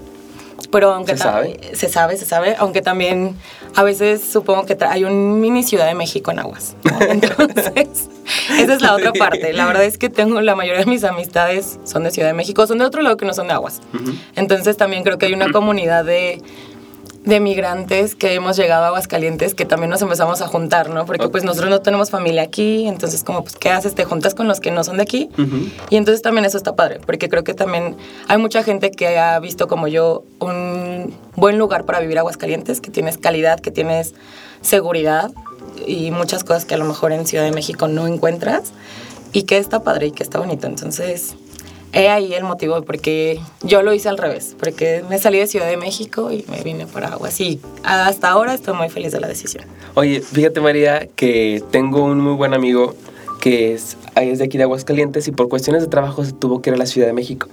pero 0.70 0.92
aunque 0.92 1.12
¿Se 1.12 1.22
sabe? 1.22 1.60
se 1.72 1.88
sabe, 1.88 2.16
se 2.16 2.24
sabe, 2.24 2.56
aunque 2.58 2.82
también 2.82 3.36
a 3.74 3.82
veces 3.82 4.22
supongo 4.22 4.66
que 4.66 4.76
hay 4.84 5.04
un 5.04 5.40
mini 5.40 5.62
Ciudad 5.62 5.86
de 5.86 5.94
México 5.94 6.30
en 6.30 6.38
Aguas. 6.38 6.76
¿no? 6.84 7.00
Entonces, 7.08 8.08
esa 8.58 8.74
es 8.74 8.80
la 8.80 8.94
otra 8.94 9.12
parte. 9.12 9.52
La 9.52 9.66
verdad 9.66 9.84
es 9.84 9.98
que 9.98 10.08
tengo 10.08 10.40
la 10.40 10.54
mayoría 10.54 10.80
de 10.80 10.90
mis 10.90 11.04
amistades 11.04 11.78
son 11.84 12.04
de 12.04 12.10
Ciudad 12.10 12.28
de 12.28 12.34
México, 12.34 12.66
son 12.66 12.78
de 12.78 12.84
otro 12.84 13.02
lado 13.02 13.16
que 13.16 13.26
no 13.26 13.34
son 13.34 13.48
de 13.48 13.54
Aguas. 13.54 13.80
Entonces 14.36 14.76
también 14.76 15.02
creo 15.02 15.18
que 15.18 15.26
hay 15.26 15.34
una 15.34 15.50
comunidad 15.52 16.04
de 16.04 16.40
de 17.24 17.38
migrantes 17.38 18.14
que 18.14 18.34
hemos 18.34 18.56
llegado 18.56 18.84
a 18.84 18.88
Aguascalientes 18.88 19.54
que 19.54 19.66
también 19.66 19.90
nos 19.90 20.00
empezamos 20.00 20.40
a 20.40 20.46
juntar, 20.46 20.88
¿no? 20.88 21.04
Porque 21.04 21.28
pues 21.28 21.44
nosotros 21.44 21.70
no 21.70 21.80
tenemos 21.80 22.10
familia 22.10 22.42
aquí, 22.42 22.88
entonces 22.88 23.24
como 23.24 23.42
pues 23.42 23.56
¿qué 23.56 23.70
haces? 23.70 23.94
Te 23.94 24.04
juntas 24.04 24.34
con 24.34 24.48
los 24.48 24.60
que 24.60 24.70
no 24.70 24.84
son 24.84 24.96
de 24.96 25.02
aquí 25.02 25.28
y 25.90 25.96
entonces 25.96 26.22
también 26.22 26.46
eso 26.46 26.56
está 26.56 26.74
padre, 26.76 26.98
porque 27.04 27.28
creo 27.28 27.44
que 27.44 27.52
también 27.52 27.96
hay 28.28 28.38
mucha 28.38 28.62
gente 28.62 28.90
que 28.90 29.18
ha 29.18 29.38
visto 29.38 29.68
como 29.68 29.86
yo 29.86 30.24
un 30.38 31.14
buen 31.36 31.58
lugar 31.58 31.84
para 31.84 32.00
vivir 32.00 32.18
Aguascalientes, 32.18 32.80
que 32.80 32.90
tienes 32.90 33.18
calidad, 33.18 33.60
que 33.60 33.70
tienes 33.70 34.14
seguridad 34.62 35.30
y 35.86 36.10
muchas 36.10 36.42
cosas 36.42 36.64
que 36.64 36.74
a 36.74 36.78
lo 36.78 36.86
mejor 36.86 37.12
en 37.12 37.26
Ciudad 37.26 37.44
de 37.44 37.52
México 37.52 37.86
no 37.86 38.06
encuentras 38.06 38.72
y 39.32 39.42
que 39.42 39.58
está 39.58 39.82
padre 39.82 40.06
y 40.06 40.12
que 40.12 40.22
está 40.22 40.38
bonito, 40.38 40.66
entonces... 40.66 41.34
He 41.92 42.08
ahí 42.08 42.34
el 42.34 42.44
motivo 42.44 42.76
de 42.76 42.82
por 42.82 43.00
qué 43.00 43.40
yo 43.62 43.82
lo 43.82 43.92
hice 43.92 44.08
al 44.08 44.18
revés, 44.18 44.56
porque 44.58 45.04
me 45.08 45.18
salí 45.18 45.38
de 45.38 45.46
Ciudad 45.46 45.68
de 45.68 45.76
México 45.76 46.30
y 46.30 46.44
me 46.48 46.62
vine 46.62 46.86
para 46.86 47.08
Aguas 47.08 47.40
y 47.40 47.60
hasta 47.82 48.30
ahora 48.30 48.54
estoy 48.54 48.74
muy 48.74 48.88
feliz 48.88 49.12
de 49.12 49.20
la 49.20 49.26
decisión. 49.26 49.64
Oye, 49.94 50.20
fíjate 50.20 50.60
María 50.60 51.08
que 51.16 51.62
tengo 51.72 52.04
un 52.04 52.20
muy 52.20 52.34
buen 52.34 52.54
amigo 52.54 52.94
que 53.40 53.72
es, 53.72 53.96
es 54.14 54.38
de 54.38 54.44
aquí 54.44 54.58
de 54.58 54.64
Aguascalientes 54.64 55.26
y 55.26 55.32
por 55.32 55.48
cuestiones 55.48 55.82
de 55.82 55.88
trabajo 55.88 56.24
se 56.24 56.32
tuvo 56.32 56.62
que 56.62 56.70
ir 56.70 56.74
a 56.74 56.78
la 56.78 56.86
Ciudad 56.86 57.08
de 57.08 57.12
México. 57.12 57.48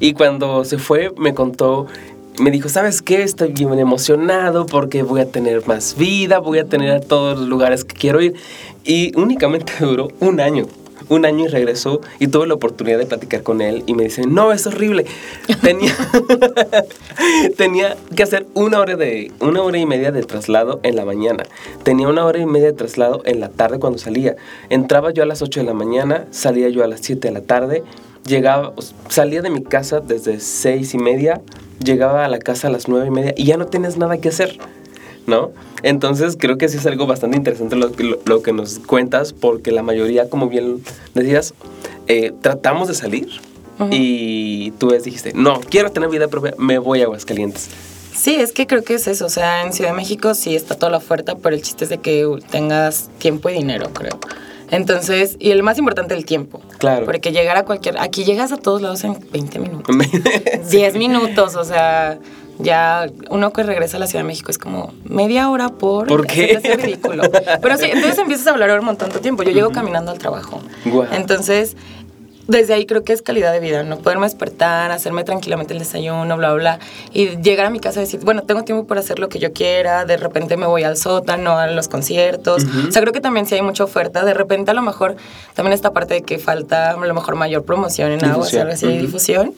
Y 0.00 0.14
cuando 0.14 0.64
se 0.64 0.78
fue 0.78 1.12
me 1.18 1.34
contó, 1.34 1.86
me 2.40 2.50
dijo, 2.50 2.68
¿sabes 2.68 3.02
qué? 3.02 3.22
Estoy 3.22 3.52
bien 3.52 3.78
emocionado 3.78 4.64
porque 4.66 5.02
voy 5.02 5.20
a 5.20 5.26
tener 5.26 5.66
más 5.66 5.96
vida, 5.96 6.38
voy 6.38 6.60
a 6.60 6.64
tener 6.64 6.92
a 6.92 7.00
todos 7.00 7.38
los 7.38 7.48
lugares 7.48 7.84
que 7.84 7.94
quiero 7.94 8.22
ir. 8.22 8.34
Y 8.84 9.16
únicamente 9.18 9.72
duró 9.80 10.08
un 10.20 10.40
año. 10.40 10.66
Un 11.12 11.26
año 11.26 11.44
y 11.44 11.48
regresó 11.48 12.00
y 12.20 12.28
tuve 12.28 12.46
la 12.46 12.54
oportunidad 12.54 12.96
de 12.96 13.04
platicar 13.04 13.42
con 13.42 13.60
él 13.60 13.82
y 13.84 13.92
me 13.92 14.04
dice, 14.04 14.22
no, 14.26 14.50
es 14.50 14.66
horrible. 14.66 15.04
Tenía, 15.60 15.94
tenía 17.58 17.98
que 18.16 18.22
hacer 18.22 18.46
una 18.54 18.80
hora, 18.80 18.96
de, 18.96 19.30
una 19.38 19.60
hora 19.60 19.76
y 19.76 19.84
media 19.84 20.10
de 20.10 20.22
traslado 20.22 20.80
en 20.82 20.96
la 20.96 21.04
mañana. 21.04 21.44
Tenía 21.82 22.08
una 22.08 22.24
hora 22.24 22.38
y 22.38 22.46
media 22.46 22.68
de 22.68 22.72
traslado 22.72 23.20
en 23.26 23.40
la 23.40 23.50
tarde 23.50 23.78
cuando 23.78 23.98
salía. 23.98 24.36
Entraba 24.70 25.10
yo 25.10 25.22
a 25.22 25.26
las 25.26 25.42
8 25.42 25.60
de 25.60 25.66
la 25.66 25.74
mañana, 25.74 26.24
salía 26.30 26.70
yo 26.70 26.82
a 26.82 26.86
las 26.86 27.00
7 27.02 27.28
de 27.28 27.34
la 27.34 27.42
tarde, 27.42 27.82
llegaba, 28.24 28.72
salía 29.10 29.42
de 29.42 29.50
mi 29.50 29.62
casa 29.62 30.00
desde 30.00 30.40
6 30.40 30.94
y 30.94 30.98
media, 30.98 31.42
llegaba 31.84 32.24
a 32.24 32.28
la 32.28 32.38
casa 32.38 32.68
a 32.68 32.70
las 32.70 32.88
9 32.88 33.08
y 33.08 33.10
media 33.10 33.34
y 33.36 33.44
ya 33.44 33.58
no 33.58 33.66
tienes 33.66 33.98
nada 33.98 34.16
que 34.16 34.30
hacer. 34.30 34.58
¿No? 35.26 35.50
Entonces 35.82 36.36
creo 36.38 36.58
que 36.58 36.68
sí 36.68 36.78
es 36.78 36.86
algo 36.86 37.06
bastante 37.06 37.36
interesante 37.36 37.76
lo, 37.76 37.90
lo 38.24 38.42
que 38.42 38.52
nos 38.52 38.78
cuentas, 38.78 39.32
porque 39.32 39.72
la 39.72 39.82
mayoría, 39.82 40.28
como 40.28 40.48
bien 40.48 40.82
decías, 41.14 41.54
eh, 42.06 42.32
tratamos 42.40 42.88
de 42.88 42.94
salir 42.94 43.28
y 43.90 44.70
tú 44.72 44.90
ves, 44.90 45.02
dijiste, 45.02 45.32
no, 45.34 45.60
quiero 45.60 45.90
tener 45.90 46.08
vida 46.08 46.28
propia, 46.28 46.54
me 46.56 46.78
voy 46.78 47.00
a 47.00 47.04
Aguascalientes. 47.04 47.68
Sí, 48.14 48.36
es 48.36 48.52
que 48.52 48.66
creo 48.66 48.84
que 48.84 48.94
es 48.94 49.08
eso. 49.08 49.26
O 49.26 49.30
sea, 49.30 49.62
en 49.62 49.72
Ciudad 49.72 49.90
de 49.90 49.96
México 49.96 50.34
sí 50.34 50.54
está 50.54 50.76
toda 50.76 50.90
la 50.90 50.98
oferta, 50.98 51.34
pero 51.36 51.56
el 51.56 51.62
chiste 51.62 51.84
es 51.84 51.90
de 51.90 51.98
que 51.98 52.28
tengas 52.50 53.10
tiempo 53.18 53.48
y 53.48 53.54
dinero, 53.54 53.90
creo. 53.92 54.18
Entonces, 54.70 55.36
y 55.38 55.50
el 55.50 55.62
más 55.62 55.78
importante, 55.78 56.14
el 56.14 56.24
tiempo. 56.24 56.60
Claro. 56.78 57.04
Porque 57.04 57.32
llegar 57.32 57.56
a 57.56 57.64
cualquier. 57.64 57.98
Aquí 57.98 58.24
llegas 58.24 58.52
a 58.52 58.56
todos 58.56 58.80
lados 58.80 59.04
en 59.04 59.16
20 59.32 59.58
minutos. 59.58 59.96
10 60.70 60.94
minutos, 60.94 61.56
o 61.56 61.64
sea, 61.64 62.18
ya 62.58 63.06
uno 63.30 63.52
que 63.52 63.62
regresa 63.62 63.96
a 63.96 64.00
la 64.00 64.06
Ciudad 64.06 64.22
de 64.22 64.28
México 64.28 64.50
es 64.50 64.58
como 64.58 64.92
media 65.04 65.50
hora 65.50 65.68
por... 65.70 66.06
¿Por 66.06 66.26
qué? 66.26 66.52
Es 66.52 66.82
ridículo. 66.82 67.24
Pero 67.60 67.76
sí, 67.78 67.86
entonces 67.86 68.18
empiezas 68.18 68.46
a 68.46 68.50
hablar 68.50 68.78
un 68.78 68.86
montón 68.86 69.10
de 69.10 69.18
tiempo. 69.20 69.42
Yo 69.42 69.50
llego 69.50 69.70
caminando 69.70 70.10
al 70.10 70.18
trabajo. 70.18 70.60
Entonces, 71.12 71.76
desde 72.48 72.74
ahí 72.74 72.86
creo 72.86 73.04
que 73.04 73.12
es 73.12 73.22
calidad 73.22 73.52
de 73.52 73.60
vida, 73.60 73.82
¿no? 73.84 73.98
Poderme 73.98 74.26
despertar, 74.26 74.90
hacerme 74.90 75.22
tranquilamente 75.24 75.72
el 75.74 75.78
desayuno, 75.78 76.36
bla, 76.36 76.52
bla, 76.54 76.78
y 77.12 77.36
llegar 77.40 77.66
a 77.66 77.70
mi 77.70 77.78
casa 77.80 78.00
y 78.00 78.04
decir, 78.04 78.20
bueno, 78.20 78.42
tengo 78.42 78.64
tiempo 78.64 78.86
para 78.86 79.00
hacer 79.00 79.18
lo 79.20 79.28
que 79.28 79.38
yo 79.38 79.52
quiera, 79.52 80.04
de 80.04 80.16
repente 80.16 80.56
me 80.56 80.66
voy 80.66 80.82
al 80.82 80.96
sótano, 80.96 81.56
a 81.58 81.68
los 81.68 81.88
conciertos. 81.88 82.64
O 82.88 82.90
sea, 82.92 83.00
creo 83.02 83.12
que 83.12 83.20
también 83.20 83.46
sí 83.46 83.54
hay 83.54 83.62
mucha 83.62 83.84
oferta. 83.84 84.24
De 84.24 84.34
repente 84.34 84.70
a 84.72 84.74
lo 84.74 84.82
mejor 84.82 85.16
también 85.54 85.72
esta 85.72 85.92
parte 85.92 86.14
de 86.14 86.22
que 86.22 86.38
falta 86.38 86.90
a 86.90 86.96
lo 86.96 87.14
mejor 87.14 87.36
mayor 87.36 87.64
promoción 87.64 88.10
en 88.12 88.24
aguas, 88.24 88.50
Difusión. 88.50 88.62
algo 88.62 88.72
así, 88.74 88.86
difusión. 88.98 89.54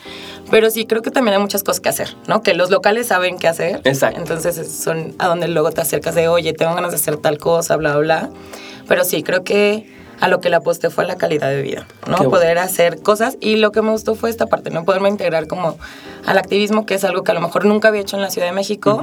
Pero 0.51 0.71
sí 0.71 0.85
creo 0.85 1.01
que 1.01 1.11
también 1.11 1.35
hay 1.37 1.41
muchas 1.41 1.63
cosas 1.65 1.81
que 1.81 1.89
hacer, 1.89 2.17
¿no? 2.29 2.43
Que 2.43 2.53
los 2.55 2.71
locales 2.71 3.07
saben 3.07 3.39
qué 3.39 3.49
hacer. 3.49 3.81
Exacto. 3.85 4.21
Entonces 4.21 4.59
es- 4.59 4.71
son 4.73 5.15
a 5.19 5.27
donde 5.29 5.49
luego 5.49 5.71
te 5.73 5.81
acercas 5.81 6.15
de, 6.15 6.29
oye, 6.29 6.53
tengo 6.53 6.75
ganas 6.75 6.91
de 6.91 6.97
hacer 6.97 7.17
tal 7.17 7.39
cosa, 7.39 7.77
bla, 7.77 7.97
bla. 7.97 8.29
Pero 8.87 9.05
sí, 9.05 9.23
creo 9.23 9.43
que 9.43 9.91
a 10.25 10.29
lo 10.29 10.41
que 10.41 10.49
le 10.49 10.57
aposté 10.57 10.89
fue 10.89 11.05
a 11.05 11.07
la 11.07 11.17
calidad 11.17 11.51
de 11.51 11.61
vida, 11.61 11.87
¿no? 12.07 12.17
Qué 12.17 12.23
bueno. 12.25 12.31
Poder 12.31 12.59
hacer 12.59 13.03
cosas. 13.03 13.37
Y 13.41 13.57
lo 13.57 13.73
que 13.73 13.83
me 13.83 13.91
gustó 13.91 14.15
fue 14.15 14.31
esta 14.31 14.47
parte, 14.47 14.71
¿no? 14.71 14.85
Poderme 14.85 15.11
integrar 15.11 15.47
como 15.47 15.77
al 16.25 16.39
activismo, 16.39 16.87
que 16.87 16.95
es 16.95 17.05
algo 17.05 17.23
que 17.25 17.33
a 17.33 17.35
lo 17.35 17.43
mejor 17.43 17.67
nunca 17.67 17.89
había 17.89 18.01
hecho 18.01 18.17
en 18.17 18.23
la 18.23 18.31
Ciudad 18.31 18.49
de 18.49 18.55
México. 18.55 19.03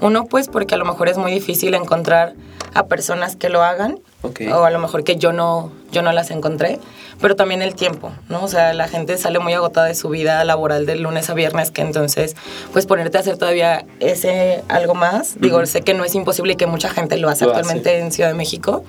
Uno, 0.00 0.24
pues, 0.24 0.48
porque 0.48 0.74
a 0.74 0.78
lo 0.78 0.86
mejor 0.86 1.08
es 1.10 1.18
muy 1.18 1.32
difícil 1.32 1.74
encontrar 1.74 2.32
a 2.72 2.86
personas 2.86 3.36
que 3.36 3.50
lo 3.50 3.62
hagan. 3.62 4.00
Ok. 4.22 4.40
O 4.52 4.64
a 4.64 4.70
lo 4.70 4.78
mejor 4.78 5.04
que 5.04 5.16
yo 5.16 5.32
no, 5.32 5.70
yo 5.92 6.00
no 6.00 6.12
las 6.12 6.30
encontré. 6.30 6.80
Pero 7.20 7.36
también 7.36 7.62
el 7.62 7.74
tiempo, 7.74 8.10
¿no? 8.28 8.42
O 8.42 8.48
sea, 8.48 8.72
la 8.72 8.88
gente 8.88 9.16
sale 9.18 9.38
muy 9.38 9.52
agotada 9.52 9.86
de 9.86 9.94
su 9.94 10.08
vida 10.08 10.42
laboral 10.44 10.84
de 10.84 10.96
lunes 10.96 11.30
a 11.30 11.34
viernes, 11.34 11.70
que 11.70 11.82
entonces, 11.82 12.34
pues 12.72 12.86
ponerte 12.86 13.18
a 13.18 13.20
hacer 13.20 13.36
todavía 13.38 13.84
ese 14.00 14.64
algo 14.68 14.94
más. 14.94 15.38
Digo, 15.38 15.64
sé 15.66 15.82
que 15.82 15.94
no 15.94 16.04
es 16.04 16.14
imposible 16.14 16.54
y 16.54 16.56
que 16.56 16.66
mucha 16.66 16.88
gente 16.88 17.16
lo 17.18 17.28
hace 17.28 17.44
Lo 17.44 17.52
hace. 17.52 17.60
actualmente 17.60 17.98
en 17.98 18.10
Ciudad 18.10 18.30
de 18.30 18.34
México. 18.34 18.82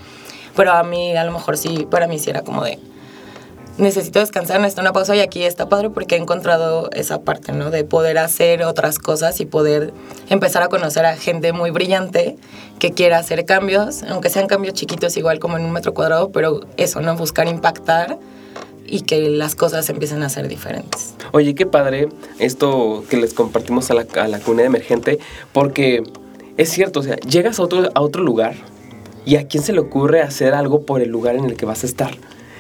Pero 0.56 0.72
a 0.72 0.84
mí, 0.84 1.16
a 1.16 1.24
lo 1.24 1.32
mejor 1.32 1.58
sí, 1.58 1.88
para 1.90 2.08
mí 2.08 2.20
sí 2.20 2.30
era 2.30 2.42
como 2.42 2.64
de, 2.64 2.80
necesito 3.78 4.20
descansar, 4.20 4.60
necesito 4.60 4.82
una 4.82 4.94
pausa 4.94 5.16
y 5.16 5.20
aquí 5.20 5.44
está 5.44 5.68
padre 5.68 5.90
porque 5.90 6.16
he 6.16 6.18
encontrado 6.18 6.90
esa 6.94 7.22
parte, 7.22 7.52
¿no? 7.52 7.72
De 7.72 7.84
poder 7.84 8.18
hacer 8.18 8.64
otras 8.64 9.00
cosas 9.00 9.40
y 9.42 9.46
poder 9.46 9.94
empezar 10.30 10.64
a 10.64 10.70
conocer 10.70 11.06
a 11.06 11.16
gente 11.16 11.52
muy 11.52 11.72
brillante 11.72 12.38
que 12.80 12.92
quiera 12.92 13.18
hacer 13.18 13.46
cambios, 13.46 14.04
aunque 14.04 14.30
sean 14.30 14.48
cambios 14.48 14.74
chiquitos 14.74 15.16
igual 15.18 15.40
como 15.40 15.58
en 15.58 15.66
un 15.66 15.72
metro 15.72 15.94
cuadrado, 15.94 16.32
pero 16.32 16.62
eso, 16.78 17.02
¿no? 17.02 17.16
Buscar 17.16 17.48
impactar 17.48 18.18
y 18.88 19.02
que 19.02 19.30
las 19.30 19.56
cosas 19.56 19.90
empiecen 19.90 20.22
a 20.24 20.30
ser 20.30 20.48
diferentes. 20.48 21.16
Oye, 21.32 21.56
qué 21.56 21.66
padre 21.66 22.10
esto 22.40 23.04
que 23.10 23.18
les 23.18 23.34
compartimos 23.34 23.90
a 23.92 23.96
la, 23.96 24.06
a 24.16 24.28
la 24.28 24.40
comunidad 24.40 24.68
emergente, 24.68 25.20
porque 25.54 26.04
es 26.58 26.70
cierto, 26.70 27.00
o 27.00 27.04
sea, 27.04 27.16
llegas 27.18 27.60
a 27.60 27.64
otro, 27.64 27.90
a 27.94 28.02
otro 28.02 28.24
lugar 28.24 28.56
y 29.26 29.38
a 29.38 29.48
quién 29.48 29.64
se 29.64 29.74
le 29.74 29.80
ocurre 29.80 30.22
hacer 30.22 30.54
algo 30.54 30.82
por 30.82 31.02
el 31.02 31.10
lugar 31.10 31.36
en 31.36 31.46
el 31.46 31.56
que 31.56 31.66
vas 31.66 31.84
a 31.84 31.88
estar. 31.88 32.12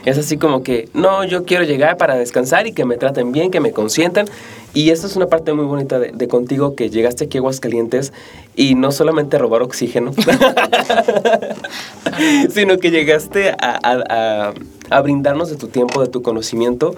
Es 0.05 0.19
así 0.19 0.37
como 0.37 0.61
que, 0.61 0.87
no, 0.93 1.23
yo 1.23 1.45
quiero 1.45 1.63
llegar 1.63 1.97
para 1.97 2.15
descansar 2.15 2.67
y 2.67 2.73
que 2.73 2.85
me 2.85 2.95
traten 2.97 3.31
bien, 3.31 3.49
que 3.49 3.59
me 3.59 3.71
consientan. 3.71 4.27
Y 4.75 4.91
esto 4.91 5.07
es 5.07 5.15
una 5.15 5.25
parte 5.27 5.51
muy 5.53 5.65
bonita 5.65 5.97
de, 5.97 6.27
contigo, 6.27 6.75
que 6.75 6.91
llegaste 6.91 7.25
aquí 7.25 7.37
a 7.37 7.41
Aguascalientes 7.41 8.13
y 8.55 8.75
no 8.75 8.91
solamente 8.91 9.37
a 9.37 9.39
robar 9.39 9.63
oxígeno, 9.63 10.11
sino 12.53 12.77
que 12.77 12.91
llegaste 12.91 13.49
a- 13.49 14.53
a 14.91 15.01
brindarnos 15.01 15.49
de 15.49 15.55
tu 15.55 15.67
tiempo, 15.67 16.01
de 16.01 16.07
tu 16.07 16.21
conocimiento. 16.21 16.93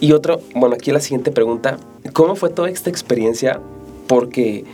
Y 0.00 0.12
otro, 0.12 0.40
bueno, 0.54 0.76
aquí 0.76 0.92
la 0.92 1.00
siguiente 1.00 1.32
pregunta, 1.32 1.78
¿cómo 2.12 2.36
fue 2.36 2.50
toda 2.50 2.70
esta 2.70 2.90
experiencia? 2.90 3.58
Porque, 4.06 4.64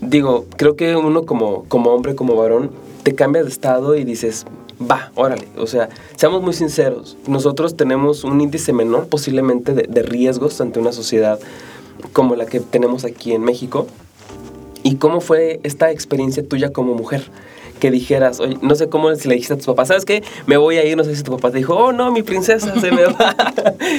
digo, 0.00 0.46
creo 0.56 0.76
que 0.76 0.96
uno 0.96 1.26
como, 1.26 1.64
como 1.64 1.90
hombre, 1.92 2.14
como 2.14 2.34
varón, 2.34 2.70
te 3.06 3.14
cambias 3.14 3.44
de 3.44 3.52
estado 3.52 3.94
y 3.94 4.02
dices, 4.02 4.46
va, 4.82 5.12
órale. 5.14 5.46
O 5.56 5.68
sea, 5.68 5.88
seamos 6.16 6.42
muy 6.42 6.54
sinceros, 6.54 7.16
nosotros 7.28 7.76
tenemos 7.76 8.24
un 8.24 8.40
índice 8.40 8.72
menor 8.72 9.06
posiblemente 9.06 9.74
de, 9.74 9.84
de 9.84 10.02
riesgos 10.02 10.60
ante 10.60 10.80
una 10.80 10.90
sociedad 10.90 11.38
como 12.12 12.34
la 12.34 12.46
que 12.46 12.58
tenemos 12.58 13.04
aquí 13.04 13.30
en 13.30 13.44
México. 13.44 13.86
¿Y 14.82 14.96
cómo 14.96 15.20
fue 15.20 15.60
esta 15.62 15.92
experiencia 15.92 16.44
tuya 16.44 16.72
como 16.72 16.94
mujer? 16.94 17.22
Que 17.78 17.92
dijeras, 17.92 18.40
oye, 18.40 18.58
no 18.60 18.74
sé 18.74 18.88
cómo 18.88 19.14
si 19.14 19.28
le 19.28 19.36
dijiste 19.36 19.54
a 19.54 19.56
tus 19.56 19.66
papás, 19.66 19.86
¿sabes 19.86 20.04
qué? 20.04 20.24
Me 20.48 20.56
voy 20.56 20.78
a 20.78 20.84
ir, 20.84 20.96
no 20.96 21.04
sé 21.04 21.14
si 21.14 21.22
tu 21.22 21.30
papá 21.30 21.52
te 21.52 21.58
dijo, 21.58 21.76
oh 21.76 21.92
no, 21.92 22.10
mi 22.10 22.24
princesa 22.24 22.74
se 22.80 22.90
me 22.90 23.04
va. 23.04 23.36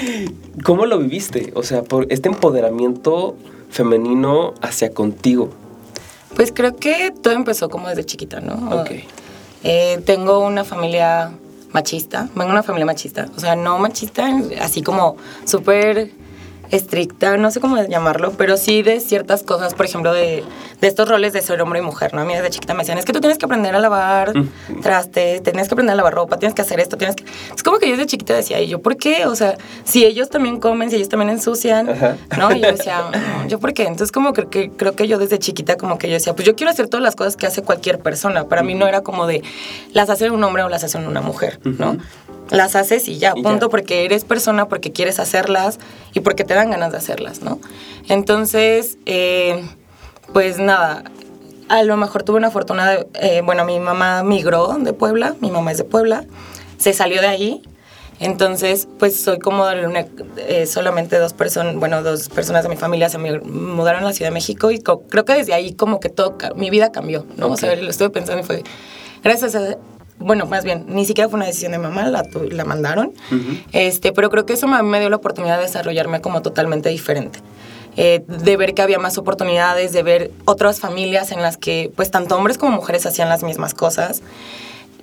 ¿Cómo 0.65 0.85
lo 0.85 0.99
viviste? 0.99 1.53
O 1.55 1.63
sea, 1.63 1.81
por 1.81 2.07
este 2.11 2.27
empoderamiento 2.27 3.37
femenino 3.69 4.53
hacia 4.61 4.89
contigo. 4.89 5.49
Pues 6.35 6.51
creo 6.53 6.75
que 6.75 7.11
todo 7.11 7.33
empezó 7.33 7.69
como 7.69 7.89
desde 7.89 8.05
chiquita, 8.05 8.39
¿no? 8.39 8.81
Ok. 8.81 8.91
Eh, 9.63 10.01
tengo 10.05 10.39
una 10.39 10.63
familia 10.63 11.31
machista, 11.71 12.29
vengo 12.35 12.45
de 12.45 12.51
una 12.51 12.63
familia 12.63 12.85
machista, 12.85 13.27
o 13.35 13.39
sea, 13.39 13.55
no 13.55 13.79
machista, 13.79 14.27
así 14.61 14.81
como 14.81 15.17
súper 15.45 16.11
estricta, 16.71 17.37
no 17.37 17.51
sé 17.51 17.59
cómo 17.59 17.81
llamarlo, 17.83 18.33
pero 18.37 18.57
sí 18.57 18.81
de 18.81 18.99
ciertas 18.99 19.43
cosas, 19.43 19.73
por 19.73 19.85
ejemplo, 19.85 20.13
de, 20.13 20.43
de 20.81 20.87
estos 20.87 21.07
roles 21.07 21.33
de 21.33 21.41
ser 21.41 21.61
hombre 21.61 21.79
y 21.79 21.81
mujer, 21.81 22.13
¿no? 22.13 22.21
A 22.21 22.25
mí 22.25 22.33
desde 22.33 22.49
chiquita 22.49 22.73
me 22.73 22.79
decían, 22.79 22.97
es 22.97 23.05
que 23.05 23.13
tú 23.13 23.19
tienes 23.19 23.37
que 23.37 23.45
aprender 23.45 23.75
a 23.75 23.79
lavar 23.79 24.33
trastes, 24.81 25.43
tienes 25.43 25.67
que 25.67 25.73
aprender 25.73 25.93
a 25.93 25.95
lavar 25.95 26.13
ropa, 26.13 26.37
tienes 26.37 26.53
que 26.55 26.61
hacer 26.61 26.79
esto, 26.79 26.97
tienes 26.97 27.15
que... 27.15 27.23
Es 27.55 27.63
como 27.63 27.77
que 27.79 27.87
yo 27.87 27.93
desde 27.95 28.07
chiquita 28.07 28.35
decía, 28.35 28.61
¿y 28.61 28.67
yo 28.67 28.81
por 28.81 28.97
qué? 28.97 29.25
O 29.25 29.35
sea, 29.35 29.57
si 29.83 30.05
ellos 30.05 30.29
también 30.29 30.59
comen, 30.59 30.89
si 30.89 30.97
ellos 30.97 31.09
también 31.09 31.29
ensucian, 31.29 31.87
¿no? 32.37 32.51
Y 32.51 32.61
yo 32.61 32.71
decía, 32.71 33.01
"No, 33.11 33.47
¿yo 33.47 33.59
por 33.59 33.73
qué? 33.73 33.83
Entonces 33.83 34.11
como 34.11 34.33
que, 34.33 34.47
que 34.47 34.69
creo 34.71 34.95
que 34.95 35.07
yo 35.07 35.17
desde 35.17 35.39
chiquita 35.39 35.77
como 35.77 35.97
que 35.97 36.07
yo 36.07 36.13
decía, 36.13 36.33
pues 36.33 36.45
yo 36.45 36.55
quiero 36.55 36.71
hacer 36.71 36.87
todas 36.87 37.03
las 37.03 37.15
cosas 37.15 37.37
que 37.37 37.47
hace 37.47 37.61
cualquier 37.61 37.99
persona. 37.99 38.45
Para 38.45 38.63
mí 38.63 38.75
no 38.75 38.87
era 38.87 39.01
como 39.01 39.27
de, 39.27 39.43
las 39.93 40.09
hace 40.09 40.29
un 40.29 40.43
hombre 40.43 40.63
o 40.63 40.69
las 40.69 40.83
hace 40.83 40.97
una 40.97 41.21
mujer, 41.21 41.59
¿no? 41.63 41.97
Las 42.51 42.75
haces 42.75 43.07
y 43.07 43.17
ya, 43.17 43.33
Y 43.35 43.43
punto, 43.43 43.65
ya. 43.65 43.69
porque 43.69 44.05
eres 44.05 44.23
persona, 44.23 44.67
porque 44.69 44.91
quieres 44.91 45.19
hacerlas 45.19 45.79
y 46.13 46.21
porque 46.21 46.43
te 46.43 46.53
dan 46.53 46.71
ganas 46.71 46.91
de 46.91 46.97
hacerlas, 46.97 47.41
¿no? 47.41 47.59
Entonces, 48.07 48.97
eh, 49.05 49.63
pues 50.33 50.57
nada, 50.59 51.03
a 51.69 51.83
lo 51.83 51.97
mejor 51.97 52.23
tuve 52.23 52.37
una 52.37 52.51
fortuna 52.51 52.89
de, 52.89 53.07
eh, 53.15 53.41
bueno, 53.43 53.65
mi 53.65 53.79
mamá 53.79 54.23
migró 54.23 54.77
de 54.79 54.93
Puebla, 54.93 55.35
mi 55.41 55.51
mamá 55.51 55.71
es 55.71 55.77
de 55.77 55.83
Puebla, 55.83 56.23
se 56.77 56.93
salió 56.93 57.19
de 57.21 57.27
ahí, 57.27 57.61
entonces 58.19 58.87
pues 58.97 59.19
soy 59.19 59.39
como 59.39 59.63
una- 59.65 60.05
eh, 60.37 60.65
solamente 60.65 61.19
dos 61.19 61.33
personas, 61.33 61.75
bueno, 61.75 62.01
dos 62.01 62.29
personas 62.29 62.63
de 62.63 62.69
mi 62.69 62.77
familia 62.77 63.09
se 63.09 63.17
mudaron 63.17 64.03
a 64.03 64.07
la 64.07 64.13
Ciudad 64.13 64.29
de 64.31 64.33
México 64.33 64.71
y 64.71 64.79
creo 64.79 65.25
que 65.25 65.33
desde 65.33 65.53
ahí 65.53 65.73
como 65.73 65.99
que 65.99 66.09
todo, 66.09 66.37
mi 66.55 66.69
vida 66.69 66.91
cambió, 66.91 67.25
¿no? 67.35 67.47
O 67.47 67.57
sea, 67.57 67.75
lo 67.75 67.89
estuve 67.89 68.09
pensando 68.09 68.41
y 68.41 68.45
fue, 68.45 68.63
gracias 69.23 69.53
a... 69.55 69.75
Bueno, 70.19 70.45
más 70.45 70.63
bien, 70.63 70.85
ni 70.87 71.05
siquiera 71.05 71.29
fue 71.29 71.37
una 71.37 71.45
decisión 71.45 71.71
de 71.71 71.77
mamá, 71.77 72.07
la, 72.07 72.23
la 72.51 72.65
mandaron. 72.65 73.13
este, 73.71 74.11
pero 74.11 74.29
creo 74.29 74.45
que 74.45 74.53
eso 74.53 74.67
me, 74.67 74.81
me 74.83 74.99
dio 74.99 75.09
la 75.09 75.17
oportunidad 75.17 75.57
de 75.57 75.63
desarrollarme 75.63 76.21
como 76.21 76.41
totalmente 76.41 76.89
diferente 76.89 77.39
eh, 77.97 78.23
de 78.27 78.57
ver 78.57 78.75
que 78.75 78.83
había 78.83 78.99
más 78.99 79.17
oportunidades, 79.17 79.91
de 79.91 80.03
ver 80.03 80.31
otras 80.45 80.79
familias 80.79 81.31
en 81.31 81.41
las 81.41 81.57
que 81.57 81.91
pues 81.95 82.11
tanto 82.11 82.35
hombres 82.37 82.59
como 82.59 82.75
mujeres 82.75 83.07
hacían 83.07 83.27
las 83.27 83.43
mismas 83.43 83.73
cosas. 83.73 84.21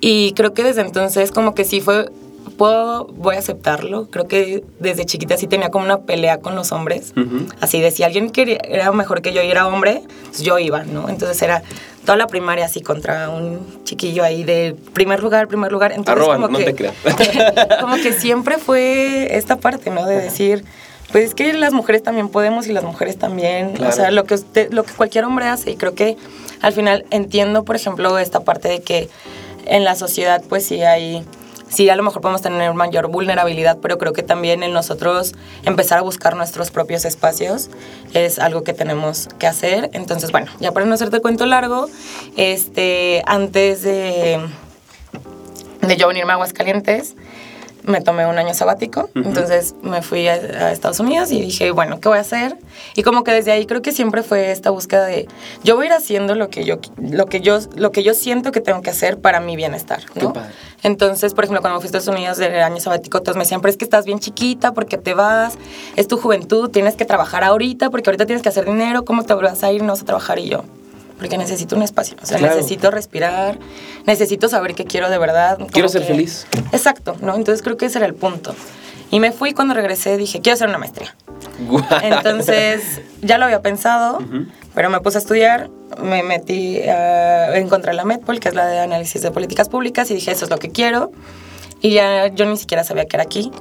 Y 0.01 0.33
creo 0.35 0.55
que 0.55 0.63
desde 0.63 0.83
entonces 0.83 1.33
como 1.33 1.57
que 1.57 1.65
sí 1.65 1.81
fue, 1.81 2.09
puedo, 2.57 3.07
voy 3.07 3.35
a 3.35 3.41
aceptarlo, 3.41 4.09
creo 4.11 4.29
que 4.29 4.63
desde 4.79 5.07
chiquita 5.07 5.37
sí 5.37 5.49
tenía 5.49 5.71
como 5.71 5.85
una 5.85 6.03
pelea 6.03 6.39
con 6.39 6.55
los 6.55 6.71
hombres. 6.71 7.15
Así 7.61 7.81
de 7.81 7.91
si 7.91 8.05
alguien 8.05 8.31
quería, 8.31 8.59
era 8.69 8.93
mejor 8.93 9.23
que 9.23 9.33
yo 9.33 9.43
y 9.43 9.51
era 9.51 9.67
hombre, 9.67 10.03
pues 10.27 10.43
yo 10.43 10.61
iba, 10.61 10.85
¿no? 10.85 11.09
Entonces 11.09 11.43
era 11.43 11.65
toda 12.05 12.17
la 12.17 12.27
primaria 12.27 12.67
así 12.67 12.81
contra 12.81 13.31
un 13.31 13.83
chiquillo 13.85 14.23
ahí 14.25 14.45
de 14.45 14.77
primer 14.93 15.23
lugar, 15.23 15.49
primer 15.49 15.73
lugar. 15.73 15.93
Entonces 15.93 16.13
Arroba, 16.23 16.35
como 16.35 16.49
no 16.49 16.59
que, 16.59 16.65
te 16.65 16.75
creas. 16.75 16.95
como 17.81 17.97
que 17.97 18.13
siempre 18.13 18.59
fue 18.59 19.37
esta 19.37 19.57
parte, 19.57 19.91
¿no? 19.91 20.07
De 20.07 20.17
decir, 20.21 20.65
pues 21.13 21.25
es 21.27 21.35
que 21.35 21.53
las 21.53 21.73
mujeres 21.73 22.03
también 22.03 22.29
podemos 22.29 22.67
y 22.67 22.73
las 22.73 22.85
mujeres 22.85 23.19
también, 23.19 23.73
Claro. 23.73 23.93
o 23.93 23.97
sea, 23.97 24.11
lo 24.11 24.25
que 24.25 24.35
usted, 24.35 24.73
lo 24.73 24.85
que 24.85 24.93
cualquier 24.93 25.25
hombre 25.25 25.47
hace 25.47 25.71
y 25.71 25.77
creo 25.77 25.95
que 25.95 26.17
al 26.61 26.73
final 26.73 27.05
entiendo, 27.11 27.65
por 27.65 27.77
ejemplo, 27.77 28.19
esta 28.19 28.41
parte 28.41 28.69
de 28.69 28.81
que 28.83 29.09
en 29.67 29.85
la 29.85 29.95
sociedad 29.95 30.43
pues 30.49 30.67
sí 30.67 30.83
hay 30.83 31.25
sí 31.69 31.89
a 31.89 31.97
lo 31.97 32.03
mejor 32.03 32.23
podemos 32.23 32.43
tener 32.43 32.73
mayor 32.75 33.09
vulnerabilidad, 33.09 33.79
pero 33.81 33.99
creo 33.99 34.13
que 34.13 34.23
también 34.23 34.63
en 34.63 34.73
nosotros 34.73 35.35
empezar 35.65 35.99
a 35.99 36.03
buscar 36.03 36.37
nuestros 36.37 36.71
propios 36.71 37.05
espacios 37.05 37.71
es 38.13 38.39
algo 38.39 38.63
que 38.65 38.73
tenemos 38.73 39.29
que 39.39 39.47
hacer. 39.47 39.91
Entonces, 39.93 40.33
bueno, 40.33 40.51
ya 40.61 40.73
para 40.73 40.87
no 40.87 40.95
hacerte 40.95 41.21
cuento 41.21 41.47
largo, 41.47 41.89
este 42.37 43.23
antes 43.27 43.83
de 43.83 44.41
de 45.87 45.97
yo 45.97 46.09
venirme 46.09 46.33
a 46.33 46.35
Aguascalientes, 46.35 47.15
me 47.85 48.01
tomé 48.01 48.27
un 48.27 48.39
año 48.39 48.55
sabático, 48.55 49.11
entonces 49.15 49.75
me 49.83 50.03
fui 50.03 50.27
a, 50.29 50.35
a 50.35 50.73
Estados 50.73 51.01
Unidos 51.01 51.31
y 51.33 51.41
dije, 51.41 51.71
bueno, 51.71 52.01
¿qué 52.01 52.09
voy 52.09 52.19
a 52.19 52.23
hacer? 52.23 52.57
Y 52.97 53.03
como 53.03 53.25
que 53.25 53.33
desde 53.33 53.53
ahí 53.53 53.67
creo 53.67 53.83
que 53.83 53.93
siempre 53.93 54.23
fue 54.23 54.51
esta 54.51 54.71
búsqueda 54.71 55.07
de, 55.07 55.29
yo 55.63 55.77
voy 55.77 55.85
a 55.85 55.89
ir 55.89 55.93
haciendo 55.93 56.35
lo 56.35 56.49
que 56.49 56.65
yo, 56.65 56.79
lo 56.99 57.27
que 57.27 57.41
yo, 57.41 57.59
lo 57.77 57.93
que 57.93 58.03
yo 58.03 58.15
siento 58.15 58.53
que 58.53 58.61
tengo 58.61 58.81
que 58.81 58.91
hacer 58.91 59.19
para 59.19 59.41
mi 59.41 59.57
bienestar. 59.57 60.01
Entonces, 60.83 61.35
por 61.35 61.45
ejemplo, 61.45 61.61
cuando 61.61 61.79
me 61.79 61.81
fui 61.81 61.87
a 61.87 61.99
Estados 61.99 62.09
Unidos 62.09 62.37
del 62.39 62.55
año 62.63 62.81
sabático, 62.81 63.23
todos 63.23 63.37
me 63.37 63.45
decían, 63.45 63.61
pero 63.61 63.71
es 63.71 63.77
que 63.77 63.85
estás 63.85 64.05
bien 64.05 64.19
chiquita, 64.19 64.73
porque 64.73 64.99
te 64.99 65.15
vas? 65.15 65.57
Es 65.97 66.09
tu 66.09 66.17
juventud, 66.19 66.71
tienes 66.71 66.95
que 66.97 67.05
trabajar 67.05 67.45
ahorita, 67.45 67.91
porque 67.91 68.11
ahorita 68.11 68.27
tienes 68.27 68.43
que 68.43 68.49
hacer 68.49 68.65
dinero, 68.65 69.05
¿cómo 69.05 69.25
te 69.25 69.35
vas 69.35 69.63
a 69.63 69.73
ir? 69.73 69.83
No 69.83 69.93
vas 69.93 70.03
a 70.03 70.05
trabajar 70.05 70.39
y 70.39 70.49
yo. 70.49 70.65
Porque 71.19 71.39
necesito 71.39 71.77
un 71.77 71.83
espacio, 71.83 72.17
o 72.23 72.27
sea, 72.27 72.39
Claro. 72.39 72.57
necesito 72.57 72.91
respirar, 72.91 73.59
necesito 74.07 74.49
saber 74.49 74.75
qué 74.75 74.85
quiero 74.85 75.09
de 75.11 75.19
verdad. 75.19 75.59
Quiero 75.71 75.89
ser 75.89 76.03
que- 76.03 76.09
feliz. 76.09 76.47
Exacto, 76.73 77.17
¿no? 77.21 77.35
Entonces 77.37 77.63
creo 77.63 77.77
que 77.77 77.87
ese 77.87 77.99
era 77.99 78.07
el 78.07 78.15
punto. 78.15 78.55
Y 79.11 79.21
me 79.21 79.31
fui 79.33 79.53
cuando 79.53 79.75
regresé, 79.75 80.17
dije, 80.17 80.41
quiero 80.41 80.55
hacer 80.55 80.69
una 80.69 80.79
maestría. 80.79 81.15
Entonces, 82.03 83.01
ya 83.23 83.39
lo 83.39 83.45
había 83.45 83.63
pensado, 83.63 84.19
pero 84.75 84.91
me 84.91 85.01
puse 85.01 85.19
a 85.19 85.21
estudiar, 85.21 85.71
me 86.03 86.23
metí, 86.23 86.81
a, 86.83 87.57
encontré 87.57 87.93
la 87.95 88.05
MEDPOL, 88.05 88.41
que 88.41 88.49
es 88.49 88.55
la 88.55 88.67
de 88.67 88.81
análisis 88.81 89.23
de 89.23 89.31
políticas 89.31 89.69
públicas, 89.69 90.11
y 90.11 90.15
dije, 90.15 90.33
eso 90.33 90.45
es 90.47 90.51
lo 90.51 90.59
que 90.59 90.71
quiero. 90.71 91.13
Y 91.81 91.91
ya 91.93 92.29
yo 92.29 92.47
ni 92.47 92.57
siquiera 92.57 92.83
sabía 92.83 93.07
que 93.07 93.17
era 93.17 93.23
aquí. 93.25 93.53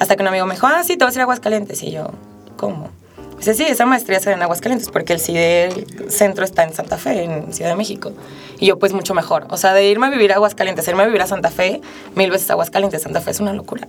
Hasta 0.00 0.16
que 0.16 0.22
un 0.22 0.28
amigo 0.28 0.46
me 0.46 0.54
dijo, 0.54 0.66
ah, 0.66 0.82
sí, 0.84 0.96
te 0.96 1.04
vas 1.04 1.14
a 1.14 1.18
ir 1.18 1.20
a 1.20 1.24
Aguascalientes. 1.24 1.82
Y 1.82 1.90
yo, 1.90 2.10
¿cómo? 2.56 2.88
Dice, 3.38 3.54
sí, 3.54 3.64
esa 3.64 3.84
maestría 3.84 4.20
se 4.20 4.30
da 4.30 4.36
en 4.36 4.42
Aguascalientes, 4.42 4.88
porque 4.90 5.12
el 5.12 5.20
CIDE 5.20 5.64
el 5.66 6.10
centro 6.10 6.44
está 6.44 6.62
en 6.64 6.72
Santa 6.72 6.96
Fe, 6.96 7.24
en 7.24 7.52
Ciudad 7.52 7.70
de 7.70 7.76
México. 7.76 8.12
Y 8.58 8.66
yo, 8.66 8.78
pues 8.78 8.92
mucho 8.94 9.12
mejor. 9.14 9.46
O 9.50 9.56
sea, 9.56 9.74
de 9.74 9.86
irme 9.88 10.06
a 10.06 10.10
vivir 10.10 10.32
a 10.32 10.36
Aguascalientes, 10.36 10.86
irme 10.88 11.02
a 11.02 11.06
vivir 11.06 11.20
a 11.20 11.26
Santa 11.26 11.50
Fe, 11.50 11.80
mil 12.14 12.30
veces 12.30 12.50
Aguascalientes, 12.50 13.02
Santa 13.02 13.20
Fe 13.20 13.32
es 13.32 13.40
una 13.40 13.52
locura. 13.52 13.86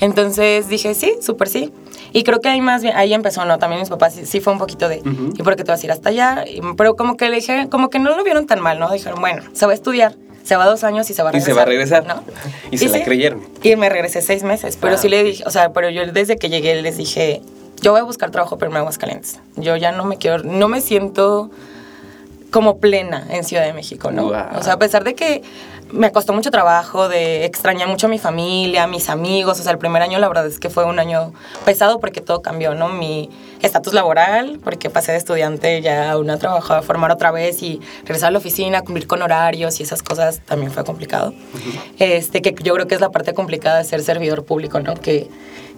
Entonces 0.00 0.68
dije, 0.68 0.94
sí, 0.94 1.14
súper 1.20 1.48
sí. 1.48 1.72
Y 2.12 2.24
creo 2.24 2.40
que 2.40 2.48
ahí 2.48 2.60
más 2.60 2.82
bien, 2.82 2.96
ahí 2.96 3.12
empezó, 3.14 3.44
¿no? 3.44 3.58
También 3.58 3.80
mis 3.80 3.90
papás 3.90 4.14
sí, 4.14 4.26
sí 4.26 4.40
fue 4.40 4.52
un 4.52 4.58
poquito 4.58 4.88
de, 4.88 5.02
¿y 5.36 5.42
por 5.42 5.54
qué 5.56 5.62
te 5.64 5.70
vas 5.70 5.82
a 5.82 5.86
ir 5.86 5.92
hasta 5.92 6.08
allá? 6.08 6.44
Y- 6.48 6.60
pero 6.76 6.96
como 6.96 7.16
que 7.16 7.28
le 7.28 7.36
dije, 7.36 7.68
como 7.70 7.90
que 7.90 7.98
no 7.98 8.16
lo 8.16 8.24
vieron 8.24 8.46
tan 8.46 8.60
mal, 8.60 8.78
¿no? 8.78 8.90
Dijeron, 8.90 9.20
bueno, 9.20 9.42
se 9.52 9.66
va 9.66 9.72
a 9.72 9.74
estudiar, 9.74 10.14
se 10.42 10.56
va 10.56 10.64
dos 10.64 10.82
años 10.82 11.08
y 11.10 11.14
se 11.14 11.22
va 11.22 11.28
a 11.28 11.32
Y 11.32 11.34
regresar. 11.34 11.52
se 11.52 11.56
va 11.56 11.62
a 11.62 11.66
regresar. 11.66 12.06
¿no? 12.06 12.24
Y 12.70 12.78
se 12.78 12.88
la 12.88 13.04
creyeron. 13.04 13.42
Y 13.62 13.76
me 13.76 13.88
regresé 13.90 14.22
seis 14.22 14.42
meses, 14.42 14.76
pero 14.80 14.94
Ah, 14.94 14.98
sí 14.98 15.08
le 15.08 15.22
dije, 15.22 15.44
o 15.46 15.50
sea, 15.50 15.72
pero 15.72 15.90
yo 15.90 16.10
desde 16.10 16.36
que 16.36 16.48
llegué 16.48 16.80
les 16.82 16.96
dije, 16.96 17.42
yo 17.80 17.92
voy 17.92 18.00
a 18.00 18.04
buscar 18.04 18.30
trabajo, 18.30 18.58
pero 18.58 18.70
en 18.70 18.76
Aguascalientes. 18.76 19.40
Yo 19.56 19.76
ya 19.76 19.92
no 19.92 20.04
me 20.04 20.16
quiero, 20.16 20.42
no 20.42 20.68
me 20.68 20.80
siento 20.80 21.50
como 22.50 22.78
plena 22.78 23.26
en 23.30 23.44
Ciudad 23.44 23.64
de 23.64 23.72
México, 23.72 24.10
¿no? 24.10 24.26
O 24.26 24.62
sea, 24.62 24.74
a 24.74 24.78
pesar 24.78 25.04
de 25.04 25.14
que 25.14 25.42
me 25.92 26.12
costó 26.12 26.32
mucho 26.32 26.50
trabajo, 26.50 27.08
de 27.08 27.44
extrañar 27.44 27.88
mucho 27.88 28.06
a 28.06 28.10
mi 28.10 28.18
familia, 28.18 28.84
a 28.84 28.86
mis 28.86 29.08
amigos, 29.08 29.58
o 29.58 29.62
sea, 29.62 29.72
el 29.72 29.78
primer 29.78 30.02
año 30.02 30.18
la 30.18 30.28
verdad 30.28 30.46
es 30.46 30.58
que 30.58 30.70
fue 30.70 30.84
un 30.84 30.98
año 30.98 31.32
pesado 31.64 32.00
porque 32.00 32.20
todo 32.20 32.42
cambió, 32.42 32.74
¿no? 32.74 32.88
Mi 32.88 33.30
estatus 33.60 33.92
laboral, 33.92 34.60
porque 34.62 34.90
pasé 34.90 35.12
de 35.12 35.18
estudiante 35.18 35.80
ya 35.80 36.12
a 36.12 36.18
una 36.18 36.38
trabajo 36.38 36.74
a 36.74 36.82
formar 36.82 37.10
otra 37.10 37.30
vez 37.30 37.62
y 37.62 37.80
regresar 38.02 38.28
a 38.28 38.30
la 38.32 38.38
oficina, 38.38 38.82
cumplir 38.82 39.06
con 39.06 39.22
horarios 39.22 39.80
y 39.80 39.82
esas 39.82 40.02
cosas 40.02 40.40
también 40.44 40.72
fue 40.72 40.84
complicado. 40.84 41.34
Este, 41.98 42.42
que 42.42 42.54
yo 42.62 42.74
creo 42.74 42.86
que 42.86 42.94
es 42.94 43.00
la 43.00 43.10
parte 43.10 43.34
complicada 43.34 43.78
de 43.78 43.84
ser 43.84 44.02
servidor 44.02 44.44
público, 44.44 44.80
¿no? 44.80 44.94
Que, 44.94 45.28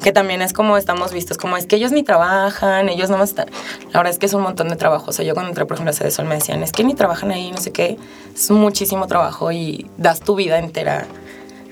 que 0.03 0.13
también 0.13 0.43
es 0.43 0.53
como 0.53 0.77
estamos 0.77 1.13
vistos, 1.13 1.39
como 1.39 1.57
es 1.57 1.67
que 1.67 1.77
ellos 1.77 1.93
ni 1.93 2.03
trabajan, 2.03 2.89
ellos 2.89 3.09
no 3.11 3.23
están... 3.23 3.47
La 3.93 4.01
verdad 4.01 4.13
es 4.13 4.19
que 4.19 4.27
es 4.27 4.35
un 4.35 4.43
montón 4.43 4.69
de 4.69 4.77
trabajo. 4.77 5.07
O 5.09 5.13
sea, 5.13 5.25
yo 5.25 5.35
cuando 5.35 5.51
entré, 5.51 5.65
por 5.65 5.77
ejemplo, 5.77 6.07
a 6.07 6.11
Sol 6.11 6.27
me 6.27 6.35
decían, 6.35 6.63
es 6.63 6.73
que 6.73 6.85
ni 6.85 6.95
trabajan 6.95 7.31
ahí, 7.31 7.51
no 7.51 7.59
sé 7.59 7.73
qué. 7.73 7.97
Es 8.35 8.51
muchísimo 8.51 9.07
trabajo 9.07 9.53
y 9.53 9.91
das 9.97 10.21
tu 10.21 10.35
vida 10.35 10.59
entera 10.59 11.07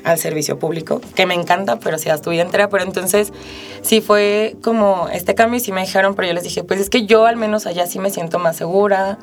al 0.05 0.19
servicio 0.19 0.59
público, 0.59 1.01
que 1.15 1.27
me 1.27 1.35
encanta, 1.35 1.79
pero 1.79 1.99
si 1.99 2.09
das 2.09 2.23
tu 2.23 2.31
vida 2.31 2.43
entera. 2.43 2.69
Pero 2.69 2.85
entonces 2.85 3.33
sí 3.83 4.01
fue 4.01 4.57
como 4.63 5.09
este 5.13 5.35
cambio 5.35 5.59
y 5.59 5.61
sí 5.61 5.73
me 5.73 5.83
dijeron, 5.83 6.15
pero 6.15 6.29
yo 6.29 6.35
les 6.35 6.45
dije, 6.45 6.65
pues 6.65 6.81
es 6.81 6.91
que 6.91 7.07
yo 7.07 7.27
al 7.27 7.37
menos 7.37 7.67
allá 7.67 7.87
sí 7.87 7.99
me 7.99 8.11
siento 8.11 8.39
más 8.39 8.57
segura, 8.57 9.19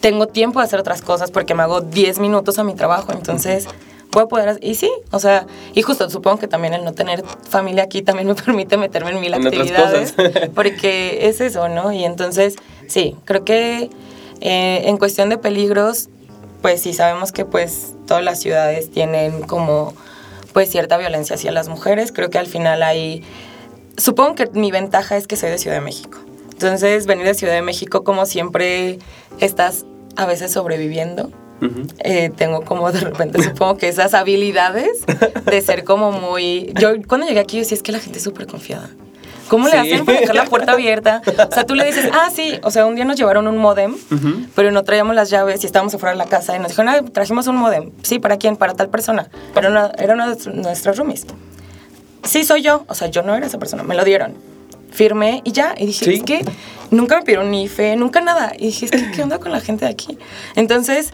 tengo 0.00 0.26
tiempo 0.26 0.60
de 0.60 0.66
hacer 0.66 0.80
otras 0.80 1.02
cosas 1.02 1.30
porque 1.30 1.54
me 1.54 1.62
hago 1.62 1.80
10 1.80 2.18
minutos 2.18 2.58
a 2.58 2.64
mi 2.64 2.74
trabajo, 2.74 3.12
entonces 3.12 3.66
puedo 4.10 4.28
poder 4.28 4.50
hacer, 4.50 4.64
y 4.64 4.74
sí, 4.74 4.90
o 5.10 5.18
sea, 5.18 5.46
y 5.74 5.82
justo 5.82 6.08
supongo 6.10 6.38
que 6.38 6.48
también 6.48 6.74
el 6.74 6.84
no 6.84 6.92
tener 6.92 7.24
familia 7.48 7.84
aquí 7.84 8.02
también 8.02 8.28
me 8.28 8.34
permite 8.46 8.76
meterme 8.76 9.10
en 9.10 9.20
mil 9.20 9.34
En 9.34 9.46
actividades, 9.46 10.14
porque 10.54 11.28
es 11.28 11.40
eso, 11.40 11.68
¿no? 11.68 11.92
Y 11.92 12.04
entonces, 12.04 12.56
sí, 12.86 13.16
creo 13.24 13.44
que 13.44 13.90
eh, 14.40 14.82
en 14.86 14.96
cuestión 14.98 15.28
de 15.28 15.38
peligros, 15.38 16.08
pues 16.62 16.82
sí 16.82 16.92
sabemos 16.92 17.32
que 17.32 17.44
pues 17.44 17.94
todas 18.06 18.22
las 18.22 18.40
ciudades 18.40 18.90
tienen 18.90 19.42
como 19.42 19.94
pues 20.52 20.70
cierta 20.70 20.98
violencia 20.98 21.36
hacia 21.36 21.52
las 21.52 21.68
mujeres, 21.68 22.12
creo 22.12 22.30
que 22.30 22.38
al 22.38 22.46
final 22.46 22.82
hay, 22.82 23.22
supongo 23.96 24.34
que 24.34 24.46
mi 24.52 24.70
ventaja 24.70 25.16
es 25.16 25.26
que 25.26 25.36
soy 25.36 25.50
de 25.50 25.58
Ciudad 25.58 25.76
de 25.76 25.82
México, 25.82 26.18
entonces 26.52 27.06
venir 27.06 27.24
de 27.24 27.34
Ciudad 27.34 27.54
de 27.54 27.62
México 27.62 28.02
como 28.02 28.26
siempre 28.26 28.98
estás 29.38 29.84
a 30.16 30.26
veces 30.26 30.52
sobreviviendo, 30.52 31.30
Ujú. 31.60 31.82
eh, 32.00 32.30
tengo 32.36 32.62
como 32.62 32.90
de 32.90 33.00
repente 33.00 33.42
supongo 33.42 33.76
que 33.76 33.88
esas 33.88 34.14
habilidades 34.14 34.88
de 35.46 35.60
ser 35.60 35.84
como 35.84 36.12
muy... 36.12 36.72
Yo 36.80 36.90
cuando 37.06 37.26
llegué 37.26 37.40
aquí 37.40 37.56
yo 37.56 37.62
decía, 37.62 37.76
es 37.76 37.82
que 37.82 37.92
la 37.92 37.98
gente 38.00 38.18
es 38.18 38.24
súper 38.24 38.46
confiada. 38.46 38.88
¿Cómo 39.48 39.66
le 39.66 39.72
Sí. 39.72 39.76
hacen 39.78 40.04
para 40.04 40.20
dejar 40.20 40.36
la 40.36 40.44
puerta 40.44 40.72
abierta? 40.72 41.22
O 41.26 41.52
sea, 41.52 41.66
tú 41.66 41.74
le 41.74 41.84
dices, 41.84 42.08
ah, 42.12 42.28
sí, 42.32 42.60
o 42.62 42.70
sea, 42.70 42.86
un 42.86 42.94
día 42.94 43.04
nos 43.04 43.16
llevaron 43.16 43.48
un 43.48 43.58
modem, 43.58 43.96
pero 44.54 44.70
no 44.70 44.84
traíamos 44.84 45.16
las 45.16 45.28
llaves 45.28 45.64
y 45.64 45.66
estábamos 45.66 45.92
afuera 45.92 46.12
de 46.12 46.18
la 46.18 46.26
casa 46.26 46.54
y 46.54 46.60
nos 46.60 46.68
dijeron, 46.68 46.88
ah, 46.88 47.00
trajimos 47.12 47.48
un 47.48 47.56
modem. 47.56 47.90
Sí, 48.02 48.20
¿para 48.20 48.36
quién? 48.38 48.56
Para 48.56 48.74
tal 48.74 48.90
persona. 48.90 49.28
Pero 49.52 49.70
no, 49.70 49.90
era 49.98 50.14
una 50.14 50.32
de 50.34 50.52
nuestras 50.52 50.96
roomies. 50.98 51.26
Sí, 52.22 52.44
soy 52.44 52.62
yo. 52.62 52.84
O 52.86 52.94
sea, 52.94 53.08
yo 53.08 53.22
no 53.22 53.34
era 53.34 53.44
esa 53.46 53.58
persona, 53.58 53.82
me 53.82 53.96
lo 53.96 54.04
dieron. 54.04 54.34
firmé 54.92 55.40
y 55.44 55.52
ya. 55.52 55.74
Y 55.78 55.86
dije, 55.86 56.14
es 56.14 56.22
que 56.24 56.44
nunca 56.90 57.16
me 57.16 57.22
pidieron 57.22 57.50
ni 57.50 57.68
fe, 57.68 57.94
nunca 57.96 58.20
nada. 58.20 58.52
Y 58.58 58.66
dije, 58.66 58.84
es 58.86 58.90
que, 58.90 59.10
¿qué 59.12 59.22
onda 59.22 59.38
con 59.38 59.50
la 59.52 59.60
gente 59.60 59.84
de 59.84 59.90
aquí? 59.92 60.18
Entonces, 60.56 61.12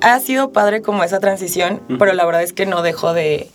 ha 0.00 0.20
sido 0.20 0.52
padre 0.52 0.82
como 0.82 1.04
esa 1.04 1.20
transición, 1.20 1.80
pero 1.98 2.12
la 2.12 2.24
verdad 2.24 2.42
es 2.42 2.52
que 2.52 2.66
no 2.66 2.82
dejo 2.82 3.12
de 3.12 3.48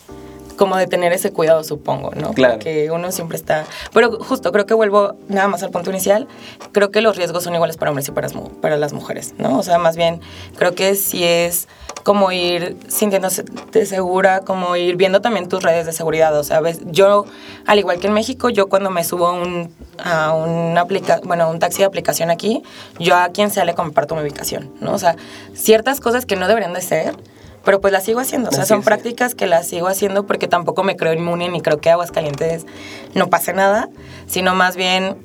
como 0.56 0.78
de 0.78 0.88
tener 0.88 1.12
ese 1.14 1.32
cuidado, 1.32 1.64
supongo, 1.64 2.12
¿no? 2.16 2.34
Claro. 2.34 2.60
Que 2.60 2.90
uno 2.90 3.12
siempre 3.12 3.38
está... 3.38 3.66
Pero 3.94 4.12
justo, 4.20 4.52
creo 4.52 4.66
que 4.66 4.74
vuelvo 4.74 5.18
nada 5.28 5.48
más 5.48 5.64
al 5.64 5.70
punto 5.70 5.90
inicial, 5.90 6.28
creo 6.72 6.92
que 6.92 7.02
los 7.02 7.18
riesgos 7.18 7.44
son 7.44 7.56
iguales 7.56 7.78
para 7.78 7.92
hombres 7.92 8.08
y 8.08 8.12
para, 8.12 8.30
para 8.62 8.78
las 8.78 8.94
mujeres, 8.94 9.34
¿no? 9.38 9.58
O 9.58 9.64
sea, 9.64 9.78
más 9.78 9.98
bien, 9.98 10.22
creo 10.58 10.74
que 10.74 10.96
sí 10.96 11.24
es 11.24 11.68
como 12.06 12.32
ir 12.32 12.78
sintiéndose 12.88 13.44
segura, 13.88 14.42
como 14.42 14.76
ir 14.76 14.96
viendo 14.96 15.22
también 15.22 15.50
tus 15.50 15.64
redes 15.64 15.88
de 15.88 15.92
seguridad, 15.92 16.38
o 16.38 16.44
sea, 16.44 16.60
ves, 16.60 16.82
yo, 16.86 17.26
al 17.66 17.80
igual 17.80 18.00
que 18.00 18.06
en 18.06 18.14
México, 18.14 18.50
yo 18.50 18.70
cuando 18.70 18.92
me 18.92 19.04
subo 19.04 19.26
a 19.26 19.32
un, 19.32 19.74
a 20.04 20.32
un, 20.32 20.78
aplica 20.78 21.20
bueno, 21.24 21.50
un 21.50 21.58
taxi 21.58 21.80
de 21.80 21.86
aplicación 21.86 22.30
aquí, 22.30 22.62
yo 23.00 23.16
a 23.16 23.30
quien 23.30 23.50
sea 23.50 23.66
le 23.66 23.74
comparto 23.74 24.14
mi 24.14 24.22
ubicación, 24.22 24.72
¿no? 24.82 24.94
O 24.94 25.00
sea, 25.00 25.16
ciertas 25.56 26.00
cosas 26.00 26.28
que 26.28 26.36
no 26.36 26.48
deberían 26.48 26.74
de 26.74 26.82
ser, 26.82 27.16
pero 27.64 27.82
pues 27.82 27.92
las 27.92 28.04
sigo 28.04 28.20
haciendo. 28.20 28.50
O 28.50 28.54
sea, 28.54 28.68
son 28.68 28.84
prácticas 28.84 29.34
que 29.34 29.48
las 29.48 29.68
sigo 29.68 29.88
haciendo 29.88 30.28
porque 30.28 30.48
tampoco 30.48 30.84
me 30.84 30.96
creo 30.96 31.12
inmune 31.12 31.50
ni 31.50 31.62
creo 31.62 31.82
que 31.82 31.90
Aguascalientes 31.90 32.68
no 33.16 33.32
pase 33.32 33.54
nada, 33.54 33.90
sino 34.28 34.54
más 34.54 34.76
bien, 34.76 35.18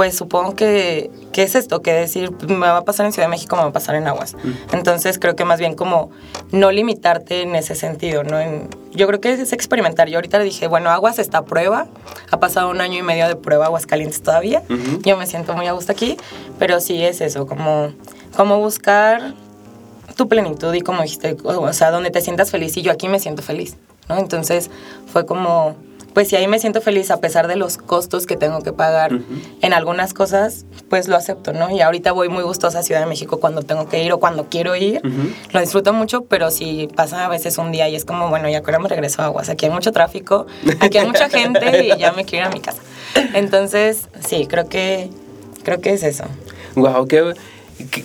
pues 0.00 0.16
supongo 0.16 0.56
que, 0.56 1.10
que 1.30 1.42
es 1.42 1.54
esto, 1.54 1.82
que 1.82 1.92
decir, 1.92 2.32
me 2.48 2.68
va 2.68 2.78
a 2.78 2.84
pasar 2.86 3.04
en 3.04 3.12
Ciudad 3.12 3.26
de 3.26 3.32
México, 3.32 3.54
me 3.56 3.64
va 3.64 3.68
a 3.68 3.72
pasar 3.72 3.96
en 3.96 4.06
Aguas. 4.06 4.34
Entonces 4.72 5.18
creo 5.18 5.36
que 5.36 5.44
más 5.44 5.58
bien 5.58 5.74
como 5.74 6.10
no 6.52 6.70
limitarte 6.70 7.42
en 7.42 7.54
ese 7.54 7.74
sentido, 7.74 8.24
¿no? 8.24 8.38
yo 8.92 9.06
creo 9.06 9.20
que 9.20 9.30
es 9.32 9.52
experimentar. 9.52 10.08
Yo 10.08 10.16
ahorita 10.16 10.38
le 10.38 10.44
dije, 10.44 10.68
bueno, 10.68 10.88
Aguas 10.88 11.18
está 11.18 11.36
a 11.36 11.44
prueba, 11.44 11.86
ha 12.30 12.40
pasado 12.40 12.70
un 12.70 12.80
año 12.80 12.98
y 12.98 13.02
medio 13.02 13.28
de 13.28 13.36
prueba 13.36 13.66
Aguascalientes 13.66 14.22
todavía, 14.22 14.62
yo 15.02 15.18
me 15.18 15.26
siento 15.26 15.52
muy 15.52 15.66
a 15.66 15.72
gusto 15.72 15.92
aquí, 15.92 16.16
pero 16.58 16.80
sí 16.80 17.04
es 17.04 17.20
eso, 17.20 17.46
como, 17.46 17.92
como 18.34 18.58
buscar 18.58 19.34
tu 20.16 20.28
plenitud 20.28 20.72
y 20.72 20.80
como 20.80 21.02
dijiste, 21.02 21.36
o 21.44 21.72
sea, 21.74 21.90
donde 21.90 22.10
te 22.10 22.22
sientas 22.22 22.50
feliz 22.50 22.74
y 22.78 22.80
yo 22.80 22.90
aquí 22.90 23.06
me 23.06 23.20
siento 23.20 23.42
feliz, 23.42 23.76
¿no? 24.08 24.16
Entonces 24.16 24.70
fue 25.12 25.26
como, 25.26 25.76
pues 26.14 26.28
si 26.28 26.36
ahí 26.36 26.46
me 26.48 26.58
siento 26.58 26.80
feliz 26.80 27.10
a 27.10 27.20
pesar 27.20 27.48
de 27.48 27.56
los 27.56 27.76
costos 27.76 28.26
que 28.26 28.36
tengo 28.36 28.62
que 28.62 28.72
pagar 28.72 29.20
en 29.60 29.72
algunas 29.72 30.14
cosas, 30.14 30.64
pues 30.88 31.08
lo 31.08 31.16
acepto, 31.16 31.52
¿no? 31.52 31.70
Y 31.70 31.80
ahorita 31.80 32.12
voy 32.12 32.28
muy 32.28 32.42
gustosa 32.42 32.80
a 32.80 32.82
Ciudad 32.82 33.00
de 33.00 33.06
México 33.06 33.40
cuando 33.40 33.62
tengo 33.62 33.88
que 33.88 34.02
ir 34.02 34.12
o 34.12 34.20
cuando 34.20 34.46
quiero 34.48 34.74
ir, 34.76 35.00
lo 35.52 35.60
disfruto 35.60 35.92
mucho, 35.92 36.22
pero 36.24 36.50
si 36.50 36.88
pasa 36.94 37.26
a 37.26 37.28
veces 37.28 37.58
un 37.58 37.72
día 37.72 37.88
y 37.88 37.96
es 37.96 38.04
como, 38.04 38.28
bueno, 38.28 38.48
ya 38.48 38.58
ahora 38.58 38.78
me 38.78 38.88
regreso 38.88 39.22
a 39.22 39.26
Aguas, 39.26 39.48
aquí 39.48 39.66
hay 39.66 39.72
mucho 39.72 39.92
tráfico, 39.92 40.46
aquí 40.80 40.98
hay 40.98 41.06
mucha 41.06 41.28
gente 41.28 41.86
y 41.86 41.98
ya 41.98 42.12
me 42.12 42.24
quiero 42.24 42.46
ir 42.46 42.52
a 42.52 42.54
mi 42.54 42.60
casa. 42.60 42.82
Entonces, 43.34 44.08
sí, 44.26 44.46
creo 44.46 44.68
que, 44.68 45.10
creo 45.62 45.80
que 45.80 45.92
es 45.92 46.02
eso. 46.02 46.24
Wow, 46.76 47.06
qué 47.06 47.34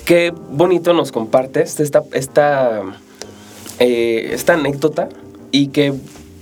qué, 0.06 0.34
bonito 0.52 0.94
nos 0.94 1.12
compartes 1.12 1.80
esta, 1.80 2.04
esta, 2.14 2.82
eh, 3.80 4.30
esta 4.32 4.54
anécdota 4.54 5.10
y 5.52 5.68
qué 5.68 5.94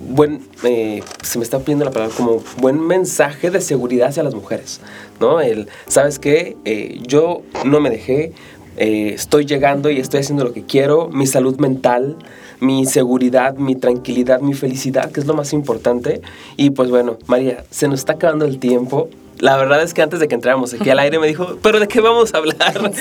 buen, 0.10 0.42
eh, 0.63 1.04
se 1.22 1.38
me 1.38 1.44
está 1.44 1.60
pidiendo 1.60 1.86
la 1.86 1.92
palabra, 1.92 2.16
como 2.16 2.44
buen 2.58 2.80
mensaje 2.80 3.52
de 3.52 3.62
seguridad 3.62 4.10
hacia 4.10 4.24
las 4.24 4.36
mujeres, 4.36 4.82
¿no? 5.20 5.42
El, 5.42 5.68
¿sabes 5.88 6.20
qué? 6.20 6.58
Eh, 6.66 7.00
yo 7.06 7.42
no 7.66 7.80
me 7.80 7.89
dejé, 7.89 8.34
estoy 8.76 9.46
llegando 9.46 9.92
y 9.92 10.00
estoy 10.00 10.22
haciendo 10.22 10.44
lo 10.44 10.52
que 10.52 10.63
quiero, 10.63 11.10
mi 11.10 11.28
salud 11.28 11.60
mental, 11.60 12.18
mi 12.63 12.86
seguridad, 12.86 13.56
mi 13.56 13.76
tranquilidad, 13.76 14.39
mi 14.39 14.54
felicidad, 14.54 15.12
que 15.12 15.20
es 15.20 15.28
lo 15.28 15.34
más 15.36 15.54
importante. 15.54 16.22
Y 16.58 16.72
pues 16.72 16.89
bueno, 16.89 17.18
María, 17.28 17.66
se 17.70 17.88
nos 17.88 18.00
está 18.00 18.13
acabando 18.13 18.46
el 18.46 18.58
tiempo. 18.58 19.10
La 19.39 19.58
verdad 19.58 19.84
es 19.84 19.94
que 19.94 20.02
antes 20.02 20.20
de 20.20 20.28
que 20.28 20.36
entráramos 20.36 20.74
aquí 20.74 20.89
al 20.89 21.00
aire 21.00 21.20
me 21.20 21.28
dijo, 21.28 21.58
¿pero 21.62 21.80
de 21.80 21.88
qué 21.88 22.00
vamos 22.00 22.34
a 22.34 22.38
hablar? 22.38 22.92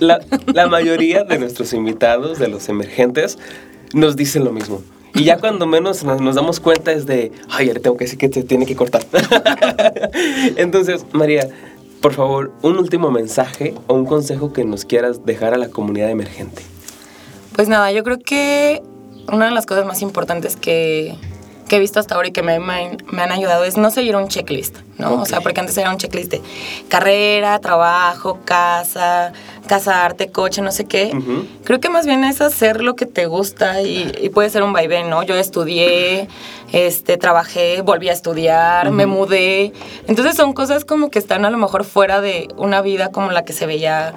La, 0.00 0.66
mayoría 0.66 1.24
de 1.24 1.38
nuestros 1.38 1.72
invitados, 1.72 2.38
de 2.38 2.48
los 2.48 2.68
emergentes, 2.68 3.38
nos 3.92 4.16
dicen 4.16 4.44
lo 4.44 4.52
mismo. 4.52 4.82
Y 5.14 5.24
ya 5.24 5.38
cuando 5.38 5.66
menos 5.66 6.04
nos, 6.04 6.34
damos 6.34 6.60
cuenta 6.60 6.92
es 6.92 7.06
de, 7.06 7.32
ay, 7.50 7.68
ahora 7.68 7.80
tengo 7.80 7.96
que 7.96 8.04
decir 8.04 8.18
que 8.18 8.28
se 8.28 8.42
tiene 8.42 8.64
que 8.64 8.74
cortar. 8.74 9.02
Entonces, 10.56 11.04
María, 11.12 11.48
por 12.00 12.14
favor, 12.14 12.52
un 12.62 12.78
último 12.78 13.10
mensaje 13.10 13.74
o 13.86 13.94
un 13.94 14.06
consejo 14.06 14.52
que 14.52 14.64
nos 14.64 14.84
quieras 14.84 15.24
dejar 15.26 15.54
a 15.54 15.58
la 15.58 15.68
comunidad 15.68 16.10
emergente. 16.10 16.62
Pues 17.54 17.68
nada, 17.68 17.92
yo 17.92 18.02
creo 18.04 18.18
que 18.18 18.82
una 19.30 19.46
de 19.46 19.50
las 19.52 19.66
cosas 19.66 19.84
más 19.84 20.00
importantes 20.02 20.56
que, 20.56 21.14
que 21.68 21.76
he 21.76 21.78
visto 21.78 22.00
hasta 22.00 22.14
ahora 22.14 22.28
y 22.28 22.32
que 22.32 22.42
me, 22.42 22.58
me, 22.58 23.22
han 23.22 23.32
ayudado 23.32 23.64
es 23.64 23.76
no 23.76 23.90
seguir 23.90 24.16
un 24.16 24.28
checklist, 24.28 24.76
¿no? 24.98 25.22
O 25.22 25.26
sea, 25.26 25.40
porque 25.40 25.60
antes 25.60 25.76
era 25.78 25.90
un 25.90 25.96
checklist 25.96 26.30
de 26.30 26.42
carrera, 26.88 27.58
trabajo, 27.60 28.40
casa, 28.44 29.32
casarte, 29.66 30.30
coche, 30.30 30.60
no 30.60 30.72
sé 30.72 30.84
qué. 30.84 31.12
Creo 31.64 31.80
que 31.80 31.88
más 31.88 32.06
bien 32.06 32.24
es 32.24 32.40
hacer 32.40 32.82
lo 32.82 32.94
que 32.94 33.06
te 33.06 33.26
gusta 33.26 33.80
y, 33.82 34.30
puede 34.34 34.50
ser 34.50 34.62
un 34.62 34.72
vaivén, 34.72 35.08
¿no? 35.08 35.22
Yo 35.22 35.34
estudié, 35.34 36.28
este, 36.72 37.16
trabajé, 37.16 37.80
volví 37.82 38.08
a 38.08 38.12
estudiar, 38.12 38.90
me 38.90 39.06
mudé. 39.06 39.72
Entonces 40.08 40.36
son 40.36 40.52
cosas 40.52 40.84
como 40.84 41.10
que 41.10 41.18
están 41.18 41.44
a 41.44 41.50
lo 41.50 41.58
mejor 41.58 41.84
fuera 41.84 42.20
de 42.20 42.48
una 42.56 42.82
vida 42.82 43.10
como 43.10 43.30
la 43.30 43.44
que 43.44 43.52
se 43.52 43.66
veía 43.66 44.14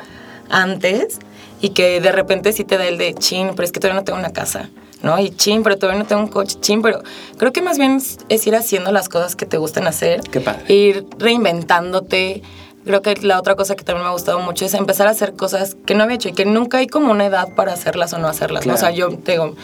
antes 0.49 1.19
y 1.61 1.69
que 1.69 2.01
de 2.01 2.11
repente 2.11 2.51
sí 2.51 2.63
te 2.63 2.77
da 2.77 2.85
el 2.85 2.97
de 2.97 3.13
chin, 3.13 3.51
pero 3.55 3.63
es 3.63 3.71
que 3.71 3.79
todavía 3.79 3.99
no 3.99 4.05
tengo 4.05 4.19
una 4.19 4.33
casa. 4.33 4.69
¿No? 5.05 5.19
Y 5.19 5.29
chin, 5.29 5.63
pero 5.63 5.77
todavía 5.77 6.01
no 6.01 6.07
tengo 6.07 6.23
un 6.23 6.27
coche, 6.27 6.57
chin, 6.59 6.81
pero 6.81 7.01
creo 7.37 7.53
que 7.53 7.61
más 7.61 7.77
bien 7.77 8.01
es, 8.27 8.47
ir 8.47 8.55
haciendo 8.55 8.91
las 8.91 9.07
cosas 9.07 9.35
que 9.35 9.45
te 9.45 9.57
gustan 9.57 9.87
hacer. 9.87 10.21
Qué 10.21 10.41
padre. 10.41 10.73
Ir 10.73 11.05
reinventándote. 11.19 12.41
Creo 12.85 13.01
que 13.01 13.15
la 13.21 13.39
otra 13.39 13.55
cosa 13.55 13.75
que 13.75 13.83
también 13.83 14.03
me 14.03 14.09
ha 14.09 14.13
gustado 14.13 14.39
mucho 14.39 14.65
es 14.65 14.73
empezar 14.73 15.07
a 15.07 15.11
hacer 15.11 15.33
cosas 15.33 15.77
que 15.85 15.95
no 15.95 16.03
había 16.03 16.15
hecho 16.15 16.29
y 16.29 16.33
que 16.33 16.45
nunca 16.45 16.79
hay 16.79 16.87
como 16.87 17.11
una 17.11 17.25
edad 17.25 17.49
para 17.55 17.73
hacerlas 17.73 18.13
o 18.13 18.17
no 18.17 18.27
hacerlas. 18.27 18.65
O 18.67 18.77
sea, 18.77 18.91
yo 18.91 19.09
digo, 19.09 19.55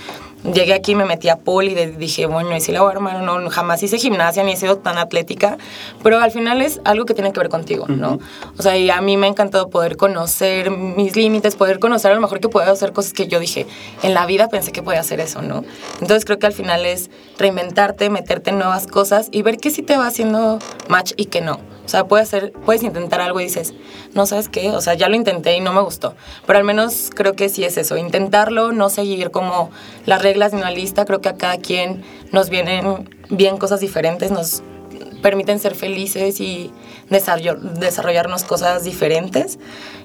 llegué 0.43 0.73
aquí, 0.73 0.95
me 0.95 1.05
metí 1.05 1.29
a 1.29 1.37
poli 1.37 1.71
y 1.71 1.85
dije, 1.85 2.25
bueno, 2.25 2.55
y 2.55 2.61
si 2.61 2.71
la 2.71 2.81
voy 2.81 2.89
a 2.89 2.95
armar 2.95 3.21
no, 3.21 3.49
jamás 3.49 3.83
hice 3.83 3.97
gimnasia 3.97 4.43
ni 4.43 4.53
he 4.53 4.57
sido 4.57 4.77
tan 4.77 4.97
atlética, 4.97 5.57
pero 6.03 6.19
al 6.19 6.31
final 6.31 6.61
es 6.61 6.81
algo 6.83 7.05
que 7.05 7.13
tiene 7.13 7.31
que 7.31 7.39
ver 7.39 7.49
contigo, 7.49 7.85
¿no? 7.87 8.19
O 8.57 8.61
sea, 8.61 8.77
y 8.77 8.89
a 8.89 9.01
mí 9.01 9.17
me 9.17 9.27
ha 9.27 9.29
encantado 9.29 9.69
poder 9.69 9.97
conocer 9.97 10.71
mis 10.71 11.15
límites, 11.15 11.55
poder 11.55 11.79
conocer 11.79 12.11
a 12.11 12.15
lo 12.15 12.21
mejor 12.21 12.39
que 12.39 12.49
puedo 12.49 12.71
hacer 12.71 12.93
cosas 12.93 13.13
que 13.13 13.27
yo 13.27 13.39
dije, 13.39 13.67
en 14.03 14.13
la 14.13 14.25
vida 14.25 14.47
pensé 14.49 14.71
que 14.71 14.81
podía 14.81 15.01
hacer 15.01 15.19
eso, 15.19 15.41
¿no? 15.41 15.63
Entonces 16.01 16.25
creo 16.25 16.39
que 16.39 16.47
al 16.47 16.53
final 16.53 16.85
es 16.85 17.09
reinventarte, 17.37 18.09
meterte 18.09 18.49
en 18.49 18.57
nuevas 18.57 18.87
cosas 18.87 19.29
y 19.31 19.41
ver 19.41 19.57
qué 19.57 19.69
sí 19.69 19.81
te 19.81 19.97
va 19.97 20.07
haciendo 20.07 20.59
match 20.87 21.13
y 21.17 21.25
qué 21.25 21.41
no. 21.41 21.70
O 21.85 21.89
sea, 21.89 22.05
puedes, 22.05 22.27
hacer, 22.27 22.53
puedes 22.65 22.83
intentar 22.83 23.21
algo 23.21 23.39
y 23.39 23.45
dices, 23.45 23.73
no 24.13 24.25
sabes 24.25 24.49
qué, 24.49 24.69
o 24.71 24.81
sea, 24.81 24.93
ya 24.93 25.09
lo 25.09 25.15
intenté 25.15 25.55
y 25.55 25.59
no 25.59 25.73
me 25.73 25.81
gustó. 25.81 26.15
Pero 26.45 26.59
al 26.59 26.65
menos 26.65 27.09
creo 27.13 27.33
que 27.33 27.49
sí 27.49 27.63
es 27.63 27.77
eso, 27.77 27.97
intentarlo, 27.97 28.71
no 28.71 28.89
seguir 28.89 29.31
como 29.31 29.71
las 30.05 30.21
reglas 30.21 30.51
de 30.51 30.57
una 30.57 30.71
lista. 30.71 31.05
Creo 31.05 31.21
que 31.21 31.29
a 31.29 31.35
cada 31.35 31.57
quien 31.57 32.03
nos 32.31 32.49
vienen 32.49 33.09
bien 33.29 33.57
cosas 33.57 33.79
diferentes, 33.79 34.31
nos 34.31 34.63
permiten 35.21 35.59
ser 35.59 35.75
felices 35.75 36.39
y 36.39 36.71
desarrollarnos 37.09 38.43
cosas 38.43 38.83
diferentes 38.83 39.59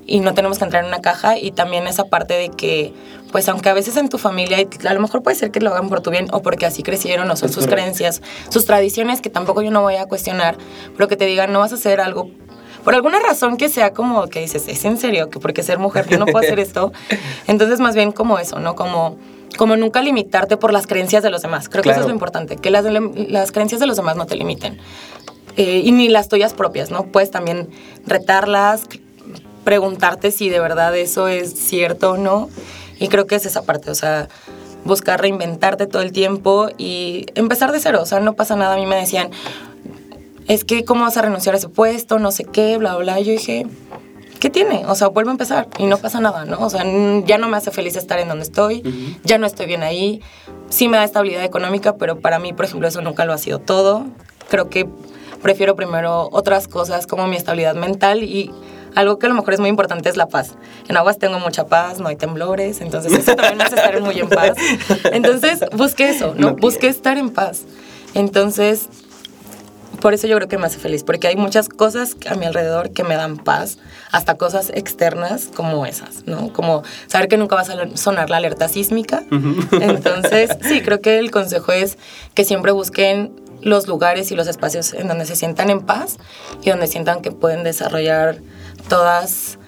y 0.06 0.20
no 0.20 0.34
tenemos 0.34 0.58
que 0.58 0.64
entrar 0.64 0.84
en 0.84 0.88
una 0.88 1.00
caja 1.00 1.38
y 1.38 1.50
también 1.50 1.86
esa 1.86 2.04
parte 2.04 2.34
de 2.34 2.50
que 2.50 2.92
pues 3.32 3.48
aunque 3.48 3.68
a 3.68 3.74
veces 3.74 3.96
en 3.96 4.08
tu 4.08 4.18
familia 4.18 4.58
a 4.88 4.94
lo 4.94 5.00
mejor 5.00 5.22
puede 5.22 5.36
ser 5.36 5.50
que 5.50 5.60
lo 5.60 5.70
hagan 5.70 5.88
por 5.88 6.00
tu 6.00 6.10
bien 6.10 6.28
o 6.32 6.42
porque 6.42 6.66
así 6.66 6.82
crecieron 6.82 7.30
o 7.30 7.36
son 7.36 7.52
sus 7.52 7.66
creencias, 7.66 8.22
sus 8.48 8.64
tradiciones 8.64 9.20
que 9.20 9.30
tampoco 9.30 9.62
yo 9.62 9.70
no 9.70 9.82
voy 9.82 9.96
a 9.96 10.06
cuestionar, 10.06 10.56
pero 10.96 11.08
que 11.08 11.16
te 11.16 11.26
digan 11.26 11.52
no 11.52 11.60
vas 11.60 11.72
a 11.72 11.76
hacer 11.76 12.00
algo 12.00 12.30
por 12.84 12.94
alguna 12.94 13.18
razón 13.18 13.56
que 13.56 13.68
sea 13.68 13.92
como 13.92 14.28
que 14.28 14.40
dices, 14.40 14.68
es 14.68 14.84
en 14.84 14.96
serio, 14.96 15.28
que 15.28 15.40
porque 15.40 15.64
ser 15.64 15.80
mujer 15.80 16.06
yo 16.08 16.18
no 16.18 16.26
puedo 16.26 16.38
hacer 16.38 16.60
esto. 16.60 16.92
Entonces 17.48 17.80
más 17.80 17.96
bien 17.96 18.12
como 18.12 18.38
eso, 18.38 18.60
¿no? 18.60 18.76
Como 18.76 19.18
como 19.56 19.76
nunca 19.76 20.02
limitarte 20.02 20.56
por 20.56 20.72
las 20.72 20.86
creencias 20.86 21.22
de 21.22 21.30
los 21.30 21.42
demás. 21.42 21.68
Creo 21.68 21.82
que 21.82 21.90
eso 21.90 22.00
es 22.00 22.06
lo 22.06 22.12
importante, 22.12 22.56
que 22.56 22.70
las, 22.70 22.84
las 22.84 23.52
creencias 23.52 23.80
de 23.80 23.86
los 23.86 23.96
demás 23.96 24.16
no 24.16 24.26
te 24.26 24.36
limiten. 24.36 24.78
Eh, 25.56 25.82
y 25.84 25.92
ni 25.92 26.08
las 26.08 26.28
tuyas 26.28 26.52
propias, 26.54 26.90
¿no? 26.90 27.06
Puedes 27.06 27.30
también 27.30 27.70
retarlas, 28.06 28.82
preguntarte 29.64 30.30
si 30.30 30.48
de 30.50 30.60
verdad 30.60 30.96
eso 30.96 31.28
es 31.28 31.54
cierto 31.54 32.12
o 32.12 32.16
no. 32.18 32.50
Y 32.98 33.08
creo 33.08 33.26
que 33.26 33.34
es 33.34 33.46
esa 33.46 33.62
parte, 33.62 33.90
o 33.90 33.94
sea, 33.94 34.28
buscar 34.84 35.20
reinventarte 35.20 35.86
todo 35.86 36.02
el 36.02 36.12
tiempo 36.12 36.68
y 36.78 37.26
empezar 37.34 37.72
de 37.72 37.80
cero, 37.80 38.00
o 38.02 38.06
sea, 38.06 38.20
no 38.20 38.34
pasa 38.34 38.56
nada. 38.56 38.74
A 38.74 38.76
mí 38.76 38.86
me 38.86 38.96
decían, 38.96 39.30
es 40.48 40.64
que, 40.64 40.84
¿cómo 40.84 41.02
vas 41.02 41.16
a 41.16 41.22
renunciar 41.22 41.54
a 41.54 41.58
ese 41.58 41.68
puesto? 41.68 42.18
No 42.18 42.30
sé 42.30 42.44
qué, 42.44 42.78
bla, 42.78 42.96
bla. 42.96 43.20
Yo 43.20 43.32
dije, 43.32 43.66
¿qué 44.38 44.48
tiene? 44.48 44.84
O 44.86 44.94
sea, 44.94 45.08
vuelvo 45.08 45.30
a 45.30 45.32
empezar 45.32 45.68
y 45.78 45.86
no 45.86 45.98
pasa 45.98 46.20
nada, 46.20 46.44
¿no? 46.44 46.58
O 46.60 46.70
sea, 46.70 46.84
ya 47.24 47.38
no 47.38 47.48
me 47.48 47.56
hace 47.56 47.70
feliz 47.70 47.96
estar 47.96 48.18
en 48.18 48.28
donde 48.28 48.44
estoy, 48.44 48.82
ya 49.24 49.38
no 49.38 49.46
estoy 49.46 49.66
bien 49.66 49.82
ahí. 49.82 50.22
Sí 50.68 50.88
me 50.88 50.96
da 50.96 51.04
estabilidad 51.04 51.44
económica, 51.44 51.96
pero 51.96 52.20
para 52.20 52.38
mí, 52.38 52.52
por 52.52 52.64
ejemplo, 52.64 52.88
eso 52.88 53.02
nunca 53.02 53.24
lo 53.24 53.32
ha 53.32 53.38
sido 53.38 53.58
todo. 53.58 54.06
Creo 54.48 54.70
que 54.70 54.88
prefiero 55.42 55.74
primero 55.74 56.28
otras 56.32 56.68
cosas 56.68 57.06
como 57.06 57.26
mi 57.26 57.36
estabilidad 57.36 57.74
mental 57.74 58.22
y 58.22 58.52
algo 58.96 59.18
que 59.18 59.26
a 59.26 59.28
lo 59.28 59.34
mejor 59.34 59.54
es 59.54 59.60
muy 59.60 59.68
importante 59.68 60.08
es 60.08 60.16
la 60.16 60.26
paz. 60.26 60.54
En 60.88 60.96
Aguas 60.96 61.18
tengo 61.18 61.38
mucha 61.38 61.66
paz, 61.66 62.00
no 62.00 62.08
hay 62.08 62.16
temblores, 62.16 62.80
entonces 62.80 63.12
eso 63.12 63.36
también 63.36 63.58
me 63.58 63.64
hace 63.64 63.76
estar 63.76 64.00
muy 64.00 64.18
en 64.18 64.28
paz. 64.28 64.56
Entonces, 65.12 65.60
busque 65.72 66.08
eso, 66.08 66.34
¿no? 66.36 66.56
busque 66.56 66.88
estar 66.88 67.18
en 67.18 67.30
paz. 67.30 67.64
Entonces, 68.14 68.88
por 70.00 70.14
eso 70.14 70.26
yo 70.26 70.36
creo 70.36 70.48
que 70.48 70.56
me 70.56 70.66
hace 70.66 70.78
feliz, 70.78 71.04
porque 71.04 71.28
hay 71.28 71.36
muchas 71.36 71.68
cosas 71.68 72.16
a 72.26 72.36
mi 72.36 72.46
alrededor 72.46 72.90
que 72.90 73.04
me 73.04 73.16
dan 73.16 73.36
paz, 73.36 73.76
hasta 74.12 74.36
cosas 74.36 74.70
externas 74.74 75.50
como 75.54 75.84
esas, 75.84 76.26
¿no? 76.26 76.52
Como 76.54 76.82
saber 77.06 77.28
que 77.28 77.36
nunca 77.36 77.54
va 77.54 77.62
a 77.62 77.96
sonar 77.96 78.30
la 78.30 78.38
alerta 78.38 78.68
sísmica. 78.68 79.24
Entonces, 79.72 80.56
sí, 80.62 80.80
creo 80.80 81.02
que 81.02 81.18
el 81.18 81.30
consejo 81.30 81.72
es 81.72 81.98
que 82.34 82.46
siempre 82.46 82.72
busquen 82.72 83.30
los 83.60 83.88
lugares 83.88 84.30
y 84.30 84.36
los 84.36 84.46
espacios 84.46 84.94
en 84.94 85.08
donde 85.08 85.26
se 85.26 85.36
sientan 85.36 85.68
en 85.70 85.80
paz 85.80 86.18
y 86.62 86.70
donde 86.70 86.86
sientan 86.86 87.20
que 87.20 87.30
pueden 87.30 87.64
desarrollar 87.64 88.38
todas, 88.88 89.58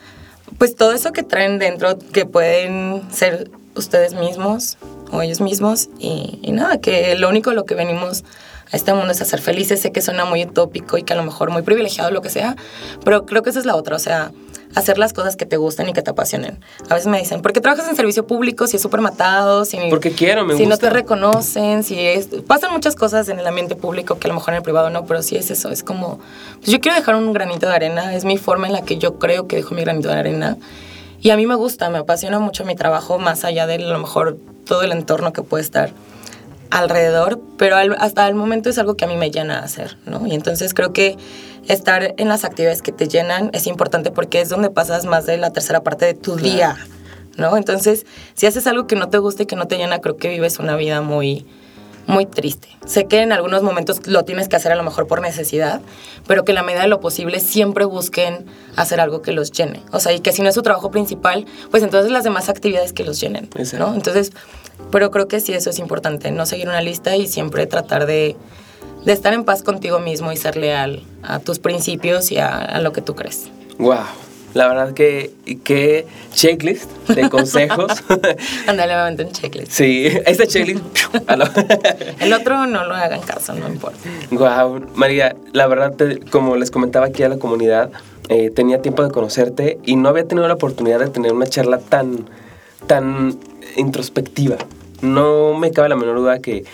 pues 0.59 0.77
todo 0.77 0.92
eso 0.92 1.12
que 1.12 1.23
traen 1.23 1.59
dentro, 1.59 1.99
que 1.99 2.27
pueden 2.27 3.03
ser 3.12 3.51
ustedes 3.75 4.14
mismos 4.14 4.77
o 5.11 5.23
ellos 5.23 5.40
mismos 5.40 5.88
y, 5.99 6.40
nada, 6.53 6.81
que 6.81 7.14
lo 7.16 7.29
único 7.29 7.53
lo 7.53 7.64
que 7.64 7.75
venimos 7.75 8.25
a 8.71 8.77
este 8.77 8.92
mundo 8.92 9.12
es 9.12 9.21
hacer 9.23 9.40
felices. 9.40 9.81
Sé 9.81 9.92
que 9.92 10.03
suena 10.03 10.25
muy 10.25 10.44
utópico 10.44 10.99
y 10.99 11.03
que 11.03 11.14
a 11.14 11.16
lo 11.16 11.23
mejor 11.23 11.51
muy 11.51 11.62
privilegiado, 11.62 12.11
lo 12.11 12.21
que 12.21 12.31
sea, 12.31 12.57
pero 13.05 13.25
creo 13.25 13.42
que 13.42 13.51
esa 13.51 13.61
es 13.61 13.66
la 13.66 13.77
otra, 13.77 13.97
o 13.97 14.01
sea, 14.01 14.33
hacer 14.75 14.99
las 14.99 15.13
cosas 15.13 15.37
que 15.37 15.47
te 15.47 15.57
gusten 15.57 15.89
y 15.89 15.93
que 15.93 16.03
te 16.03 16.11
apasionen. 16.11 16.61
A 16.89 16.95
veces 16.95 17.07
me 17.09 17.19
dicen, 17.19 17.43
¿por 17.43 17.53
qué 17.53 17.61
trabajas 17.61 17.89
en 17.89 17.97
servicio 17.97 18.27
público 18.27 18.67
si 18.67 18.77
es 18.77 18.83
súper 18.83 19.01
matado? 19.01 19.65
Si, 19.65 19.79
Porque 19.91 20.13
quiero, 20.13 20.45
me 20.45 20.55
Si 20.55 20.61
gusta. 20.65 20.75
no 20.75 20.79
te 20.79 20.91
reconocen, 20.91 21.83
si 21.85 21.99
es... 21.99 22.29
Pasan 22.47 22.73
muchas 22.73 22.95
cosas 22.95 23.29
en 23.29 23.39
el 23.39 23.47
ambiente 23.47 23.77
público 23.77 24.19
que 24.19 24.27
a 24.27 24.29
lo 24.29 24.35
mejor 24.35 24.55
en 24.55 24.59
el 24.59 24.63
privado 24.63 24.91
no, 24.91 25.07
pero 25.07 25.23
sí 25.23 25.37
es 25.37 25.51
eso, 25.51 25.71
es 25.71 25.83
como... 25.83 26.19
Pues 26.61 26.71
yo 26.71 26.81
quiero 26.81 26.97
dejar 26.97 27.15
un 27.17 27.33
granito 27.33 27.67
de 27.67 27.75
arena, 27.75 28.15
es 28.15 28.25
mi 28.25 28.39
forma 28.39 28.67
en 28.67 28.73
la 28.73 28.83
que 28.83 28.99
yo 28.99 29.19
creo 29.19 29.47
que 29.47 29.57
dejo 29.57 29.75
mi 29.75 29.83
granito 29.83 30.09
de 30.09 30.15
arena. 30.15 30.57
Y 31.21 31.31
a 31.31 31.37
mí 31.37 31.47
me 31.47 31.55
gusta, 31.57 31.91
me 31.91 31.99
apasiona 31.99 32.39
mucho 32.39 32.65
mi 32.65 32.77
trabajo, 32.77 33.19
más 33.19 33.45
allá 33.45 33.67
de 33.67 33.75
a 33.75 33.79
lo 33.79 33.99
mejor 33.99 34.37
todo 34.65 34.83
el 34.83 34.93
entorno 34.93 35.33
que 35.33 35.43
puede 35.43 35.63
estar 35.65 35.91
alrededor, 36.71 37.41
pero 37.57 37.77
al- 37.77 37.97
hasta 37.99 38.27
el 38.29 38.35
momento 38.35 38.69
es 38.71 38.79
algo 38.79 38.95
que 38.97 39.05
a 39.05 39.09
mí 39.09 39.17
me 39.17 39.31
llena 39.31 39.61
hacer, 39.61 39.97
¿no? 40.07 40.27
Y 40.27 40.35
entonces 40.35 40.75
creo 40.75 40.93
que 40.93 41.17
estar 41.67 42.15
en 42.17 42.29
las 42.29 42.45
actividades 42.45 42.83
que 42.83 42.93
te 42.93 43.09
llenan 43.09 43.51
es 43.53 43.67
importante 43.67 44.11
porque 44.11 44.41
es 44.41 44.49
donde 44.49 44.71
pasas 44.71 45.05
más 45.05 45.27
de 45.27 45.37
la 45.39 45.51
tercera 45.53 45.83
parte 45.83 46.05
de 46.07 46.15
tu 46.15 46.37
día, 46.37 46.77
¿no? 47.37 47.57
Entonces, 47.57 48.07
si 48.35 48.47
haces 48.47 48.67
algo 48.67 48.87
que 48.87 48.97
no 48.97 49.09
te 49.09 49.19
gusta 49.19 49.43
y 49.43 49.47
que 49.47 49.57
no 49.57 49.67
te 49.67 49.77
llena, 49.77 50.01
creo 50.01 50.17
que 50.17 50.29
vives 50.29 50.59
una 50.59 50.77
vida 50.77 51.01
muy 51.01 51.47
muy 52.07 52.25
triste. 52.25 52.69
Sé 52.87 53.05
que 53.05 53.21
en 53.21 53.33
algunos 53.33 53.63
momentos 53.63 54.07
lo 54.07 54.25
tienes 54.25 54.49
que 54.49 54.57
hacer 54.57 54.73
a 54.73 54.77
lo 54.77 54.83
mejor 54.83 55.07
por 55.07 55.21
necesidad, 55.21 55.83
pero 56.27 56.43
que 56.43 56.53
en 56.53 56.55
la 56.57 56.63
medida 56.63 56.81
de 56.81 56.89
lo 56.89 57.01
posible 57.01 57.39
siempre 57.39 57.85
busquen 57.85 58.47
hacer 58.77 58.99
algo 58.99 59.21
que 59.21 59.33
los 59.33 59.53
llene. 59.53 59.83
O 59.93 60.01
sea, 60.01 60.15
y 60.15 60.21
que 60.21 60.33
si 60.33 60.41
no 60.41 60.49
es 60.49 60.55
su 60.55 60.63
trabajo 60.63 60.91
principal, 60.91 61.45
pues 61.71 61.83
entonces 61.83 62.11
las 62.11 62.25
demás 62.25 62.49
actividades 62.49 62.95
que 62.95 63.05
los 63.05 63.21
llenen, 63.21 63.51
Exacto. 63.57 63.87
¿no? 63.91 63.95
Entonces, 63.95 64.33
pero 64.91 65.11
creo 65.11 65.29
que 65.29 65.41
sí 65.41 65.53
eso 65.53 65.71
es 65.71 65.79
importante, 65.79 66.31
no 66.31 66.47
seguir 66.47 66.69
una 66.69 66.81
lista 66.81 67.17
y 67.17 67.27
siempre 67.27 67.67
tratar 67.67 68.07
de, 68.07 68.37
de 69.05 69.12
estar 69.12 69.33
en 69.35 69.45
paz 69.45 69.62
contigo 69.62 69.99
mismo 70.01 70.33
y 70.33 70.37
ser 70.37 70.57
leal 70.57 71.03
a 71.23 71.38
tus 71.41 71.59
principios 71.59 72.31
y 72.33 72.38
a, 72.38 72.57
a 72.57 72.81
lo 72.81 72.93
que 72.93 73.03
tú 73.03 73.14
crees. 73.14 73.49
Wow. 73.79 73.99
La 74.55 74.67
verdad 74.67 74.95
que 74.95 75.31
qué 75.62 76.07
checklist 76.33 76.91
de 77.09 77.29
consejos. 77.31 77.93
Ándale, 78.67 78.95
me 78.95 79.01
aventé 79.01 79.25
un 79.25 79.33
checklist. 79.33 79.71
sí, 79.71 80.07
este 80.25 80.47
checklist. 80.47 80.81
El 82.21 82.33
otro 82.33 82.67
no 82.67 82.85
lo 82.87 82.95
hagan 82.95 83.21
caso, 83.21 83.53
no 83.55 83.69
importa. 83.69 83.99
Wow, 84.31 84.87
María, 84.95 85.37
la 85.53 85.67
verdad, 85.67 85.93
te- 85.95 86.21
como 86.21 86.57
les 86.57 86.71
comentaba 86.71 87.07
aquí 87.07 87.23
a 87.23 87.29
la 87.29 87.37
comunidad, 87.38 87.91
eh, 88.31 88.51
tenía 88.51 88.81
tiempo 88.81 89.05
de 89.05 89.11
conocerte 89.11 89.79
y 89.85 89.97
no 89.97 90.09
había 90.09 90.27
tenido 90.27 90.49
la 90.49 90.55
oportunidad 90.55 90.99
de 91.01 91.09
tener 91.09 91.33
una 91.35 91.47
charla 91.47 91.79
tan, 91.79 92.27
tan 92.87 93.38
introspectiva. 93.77 94.57
No 95.01 95.55
me 95.55 95.71
cabe 95.71 95.89
la 95.89 95.97
menor 95.97 96.17
duda 96.17 96.41
que 96.41 96.65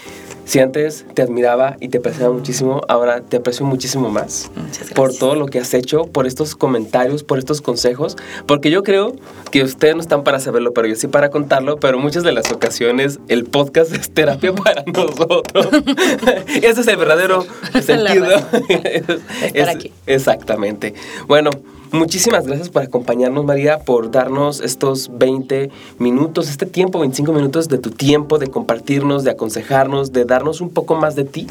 si 0.44 0.58
antes 0.58 1.06
te 1.14 1.22
admiraba 1.22 1.76
y 1.80 1.88
te 1.88 1.98
apreciaba 1.98 2.32
muchísimo, 2.32 2.82
ahora 2.88 3.22
te 3.22 3.38
aprecio 3.38 3.64
muchísimo 3.64 4.10
más 4.10 4.50
por 4.94 5.14
todo 5.14 5.34
lo 5.34 5.46
que 5.46 5.58
has 5.58 5.72
hecho, 5.72 6.04
por 6.04 6.26
estos 6.26 6.54
comentarios, 6.54 7.24
por 7.24 7.38
estos 7.38 7.60
consejos, 7.62 8.16
porque 8.46 8.70
yo 8.70 8.82
creo 8.82 9.14
que 9.50 9.62
ustedes 9.62 9.94
no 9.94 10.02
están 10.02 10.22
para 10.22 10.40
saberlo, 10.40 10.72
pero 10.72 10.86
yo 10.86 10.96
sí 10.96 11.06
para 11.06 11.30
contarlo, 11.30 11.78
pero 11.78 11.98
muchas 11.98 12.24
de 12.24 12.32
las 12.32 12.52
ocasiones 12.52 13.20
el 13.28 13.44
podcast 13.44 13.94
es 13.94 14.10
terapia 14.10 14.54
para 14.54 14.84
nosotros. 14.86 15.68
Ese 16.48 16.80
es 16.80 16.86
el 16.86 16.96
verdadero 16.96 17.46
sentido. 17.82 18.26
Estar 19.42 19.68
aquí. 19.70 19.92
Exactamente. 20.06 20.94
Bueno, 21.26 21.50
muchísimas 21.94 22.46
gracias 22.46 22.68
por 22.68 22.82
acompañarnos, 22.82 23.44
María, 23.44 23.78
por 23.78 24.10
darnos 24.10 24.60
estos 24.60 25.10
20 25.16 25.70
minutos, 25.98 26.50
este 26.50 26.66
tiempo, 26.66 26.98
25 26.98 27.32
minutos 27.32 27.68
de 27.68 27.78
tu 27.78 27.90
tiempo, 27.90 28.38
de 28.38 28.48
compartirnos, 28.48 29.24
de 29.24 29.30
aconsejarnos, 29.30 30.12
de 30.12 30.24
darnos 30.24 30.60
un 30.60 30.70
poco 30.70 30.94
más 30.96 31.14
de 31.16 31.24
ti. 31.24 31.46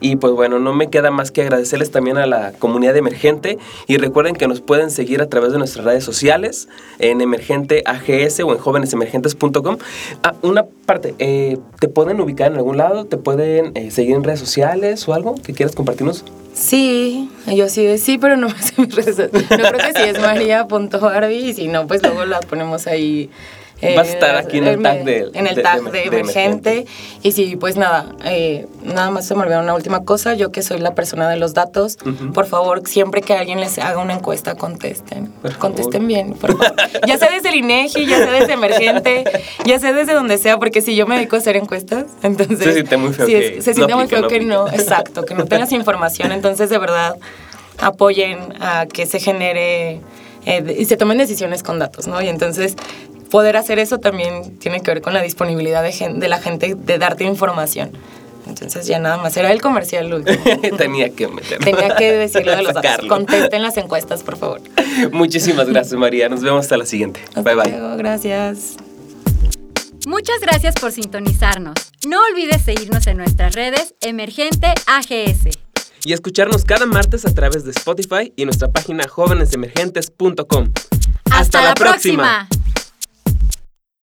Y 0.00 0.16
pues 0.16 0.32
bueno, 0.32 0.58
no 0.58 0.72
me 0.72 0.88
queda 0.88 1.10
más 1.10 1.30
que 1.30 1.42
agradecerles 1.42 1.90
también 1.90 2.16
a 2.16 2.26
la 2.26 2.52
comunidad 2.52 2.96
emergente 2.96 3.58
y 3.86 3.98
recuerden 3.98 4.34
que 4.34 4.48
nos 4.48 4.62
pueden 4.62 4.90
seguir 4.90 5.20
a 5.20 5.28
través 5.28 5.52
de 5.52 5.58
nuestras 5.58 5.84
redes 5.84 6.04
sociales 6.04 6.68
en 6.98 7.20
Emergente 7.20 7.82
AGS 7.84 8.40
o 8.40 8.52
en 8.52 8.58
jóvenesemergentes.com. 8.58 9.76
Ah, 10.22 10.34
una 10.40 10.64
parte, 10.86 11.14
eh, 11.18 11.58
¿te 11.78 11.88
pueden 11.88 12.18
ubicar 12.20 12.50
en 12.50 12.56
algún 12.56 12.78
lado? 12.78 13.04
¿Te 13.04 13.18
pueden 13.18 13.72
eh, 13.76 13.90
seguir 13.90 14.16
en 14.16 14.24
redes 14.24 14.40
sociales 14.40 15.06
o 15.06 15.12
algo 15.12 15.34
que 15.34 15.52
quieras 15.52 15.76
compartirnos? 15.76 16.24
Sí, 16.60 17.30
yo 17.46 17.70
sí 17.70 17.86
de 17.86 17.96
sí, 17.96 18.18
pero 18.18 18.36
no 18.36 18.48
me 18.54 18.62
sé 18.62 18.74
mis 18.76 18.94
redes. 18.94 19.16
Yo 19.16 19.28
creo 19.48 19.72
que 19.78 19.92
sí 19.94 20.02
es 20.08 20.20
maría.barbie 20.20 21.48
y 21.48 21.54
si 21.54 21.68
no, 21.68 21.86
pues 21.86 22.02
luego 22.02 22.26
la 22.26 22.40
ponemos 22.40 22.86
ahí. 22.86 23.30
Eh, 23.82 23.94
Va 23.96 24.02
a 24.02 24.04
estar 24.04 24.36
aquí 24.36 24.58
en 24.58 24.66
el 24.66 24.82
tag 24.82 25.04
de- 25.04 25.30
En 25.34 25.46
el 25.46 25.54
de- 25.56 25.62
tag 25.62 25.82
de- 25.90 26.02
emergente. 26.04 26.18
Emergente. 26.70 26.86
Y 27.22 27.32
sí, 27.32 27.56
pues 27.56 27.76
nada, 27.76 28.06
eh, 28.24 28.66
nada 28.82 29.10
más 29.10 29.26
se 29.26 29.34
me 29.34 29.42
olvidó 29.42 29.60
una 29.60 29.74
última 29.74 30.04
cosa. 30.04 30.34
Yo 30.34 30.52
que 30.52 30.62
soy 30.62 30.78
la 30.80 30.94
persona 30.94 31.28
de 31.28 31.36
los 31.36 31.54
datos, 31.54 31.96
por 32.34 32.46
favor, 32.46 32.82
siempre 32.86 33.22
que 33.22 33.34
alguien 33.34 33.60
les 33.60 33.78
haga 33.78 33.98
una 33.98 34.12
encuesta, 34.14 34.54
contesten. 34.54 35.26
Por 35.28 35.52
favor. 35.52 35.58
Contesten 35.58 36.06
bien, 36.06 36.32
por 36.34 36.56
favor. 36.56 36.74
Ya 37.06 37.16
sea 37.18 37.30
desde 37.30 37.48
el 37.50 37.54
INEGI, 37.56 38.06
ya 38.06 38.18
sea 38.18 38.32
desde 38.32 38.52
emergente, 38.52 39.24
ya 39.64 39.78
sea 39.78 39.92
desde 39.92 40.12
donde 40.14 40.36
sea, 40.38 40.58
porque 40.58 40.82
si 40.82 40.94
yo 40.96 41.06
me 41.06 41.16
dedico 41.16 41.36
a 41.36 41.38
hacer 41.38 41.56
encuestas, 41.56 42.04
entonces... 42.22 42.58
Se 42.58 42.72
siente 42.74 42.96
muy 42.96 43.12
feo 43.14 43.26
sí, 43.26 43.32
que 43.32 43.56
es- 43.58 43.64
se 43.64 43.70
no 43.70 43.74
siente 43.76 43.94
muy 43.94 44.04
aplica, 44.04 44.16
feo 44.16 44.22
no 44.22 44.28
que 44.28 44.40
no, 44.40 44.68
exacto, 44.68 45.24
que 45.24 45.34
no 45.34 45.44
tengas 45.46 45.72
información. 45.72 46.32
Entonces, 46.32 46.68
de 46.70 46.78
verdad, 46.78 47.16
apoyen 47.78 48.54
a 48.60 48.86
que 48.86 49.06
se 49.06 49.20
genere 49.20 50.00
eh, 50.46 50.76
y 50.78 50.84
se 50.86 50.96
tomen 50.96 51.18
decisiones 51.18 51.62
con 51.62 51.78
datos, 51.78 52.06
¿no? 52.06 52.20
Y 52.22 52.28
entonces, 52.28 52.74
poder 53.30 53.56
hacer 53.56 53.78
eso 53.78 53.98
también 53.98 54.58
tiene 54.58 54.80
que 54.80 54.90
ver 54.90 55.02
con 55.02 55.14
la 55.14 55.22
disponibilidad 55.22 55.82
de, 55.82 55.92
gen- 55.92 56.20
de 56.20 56.28
la 56.28 56.38
gente 56.38 56.74
de 56.74 56.98
darte 56.98 57.24
información. 57.24 57.90
Entonces, 58.46 58.86
ya 58.86 58.98
nada 58.98 59.16
más, 59.18 59.36
era 59.36 59.52
el 59.52 59.60
comercial 59.60 60.12
último. 60.12 60.38
Tenía 60.76 61.10
que 61.10 61.28
meterlo. 61.28 61.64
Tenía 61.64 61.94
que 61.94 62.12
decirlo 62.12 62.56
de 62.56 62.62
los 62.62 62.74
datos. 62.74 63.06
Contesten 63.06 63.62
las 63.62 63.76
encuestas, 63.76 64.22
por 64.24 64.36
favor. 64.36 64.60
Muchísimas 65.12 65.68
gracias, 65.68 65.98
María. 65.98 66.28
Nos 66.28 66.42
vemos 66.42 66.60
hasta 66.64 66.76
la 66.76 66.84
siguiente. 66.86 67.20
Hasta 67.28 67.42
bye 67.42 67.54
bye. 67.54 67.70
luego, 67.70 67.96
gracias. 67.96 68.76
Muchas 70.06 70.40
gracias 70.40 70.74
por 70.76 70.90
sintonizarnos. 70.90 71.74
No 72.08 72.18
olvides 72.32 72.62
seguirnos 72.62 73.06
en 73.06 73.18
nuestras 73.18 73.54
redes 73.54 73.94
Emergente 74.00 74.68
AGS. 74.86 75.56
Y 76.04 76.14
escucharnos 76.14 76.64
cada 76.64 76.86
martes 76.86 77.26
a 77.26 77.34
través 77.34 77.64
de 77.64 77.70
Spotify 77.72 78.32
y 78.34 78.46
nuestra 78.46 78.68
página 78.68 79.06
jóvenesemergentes.com. 79.06 80.70
¡Hasta, 81.30 81.62
la 81.62 81.74
próxima! 81.74 82.48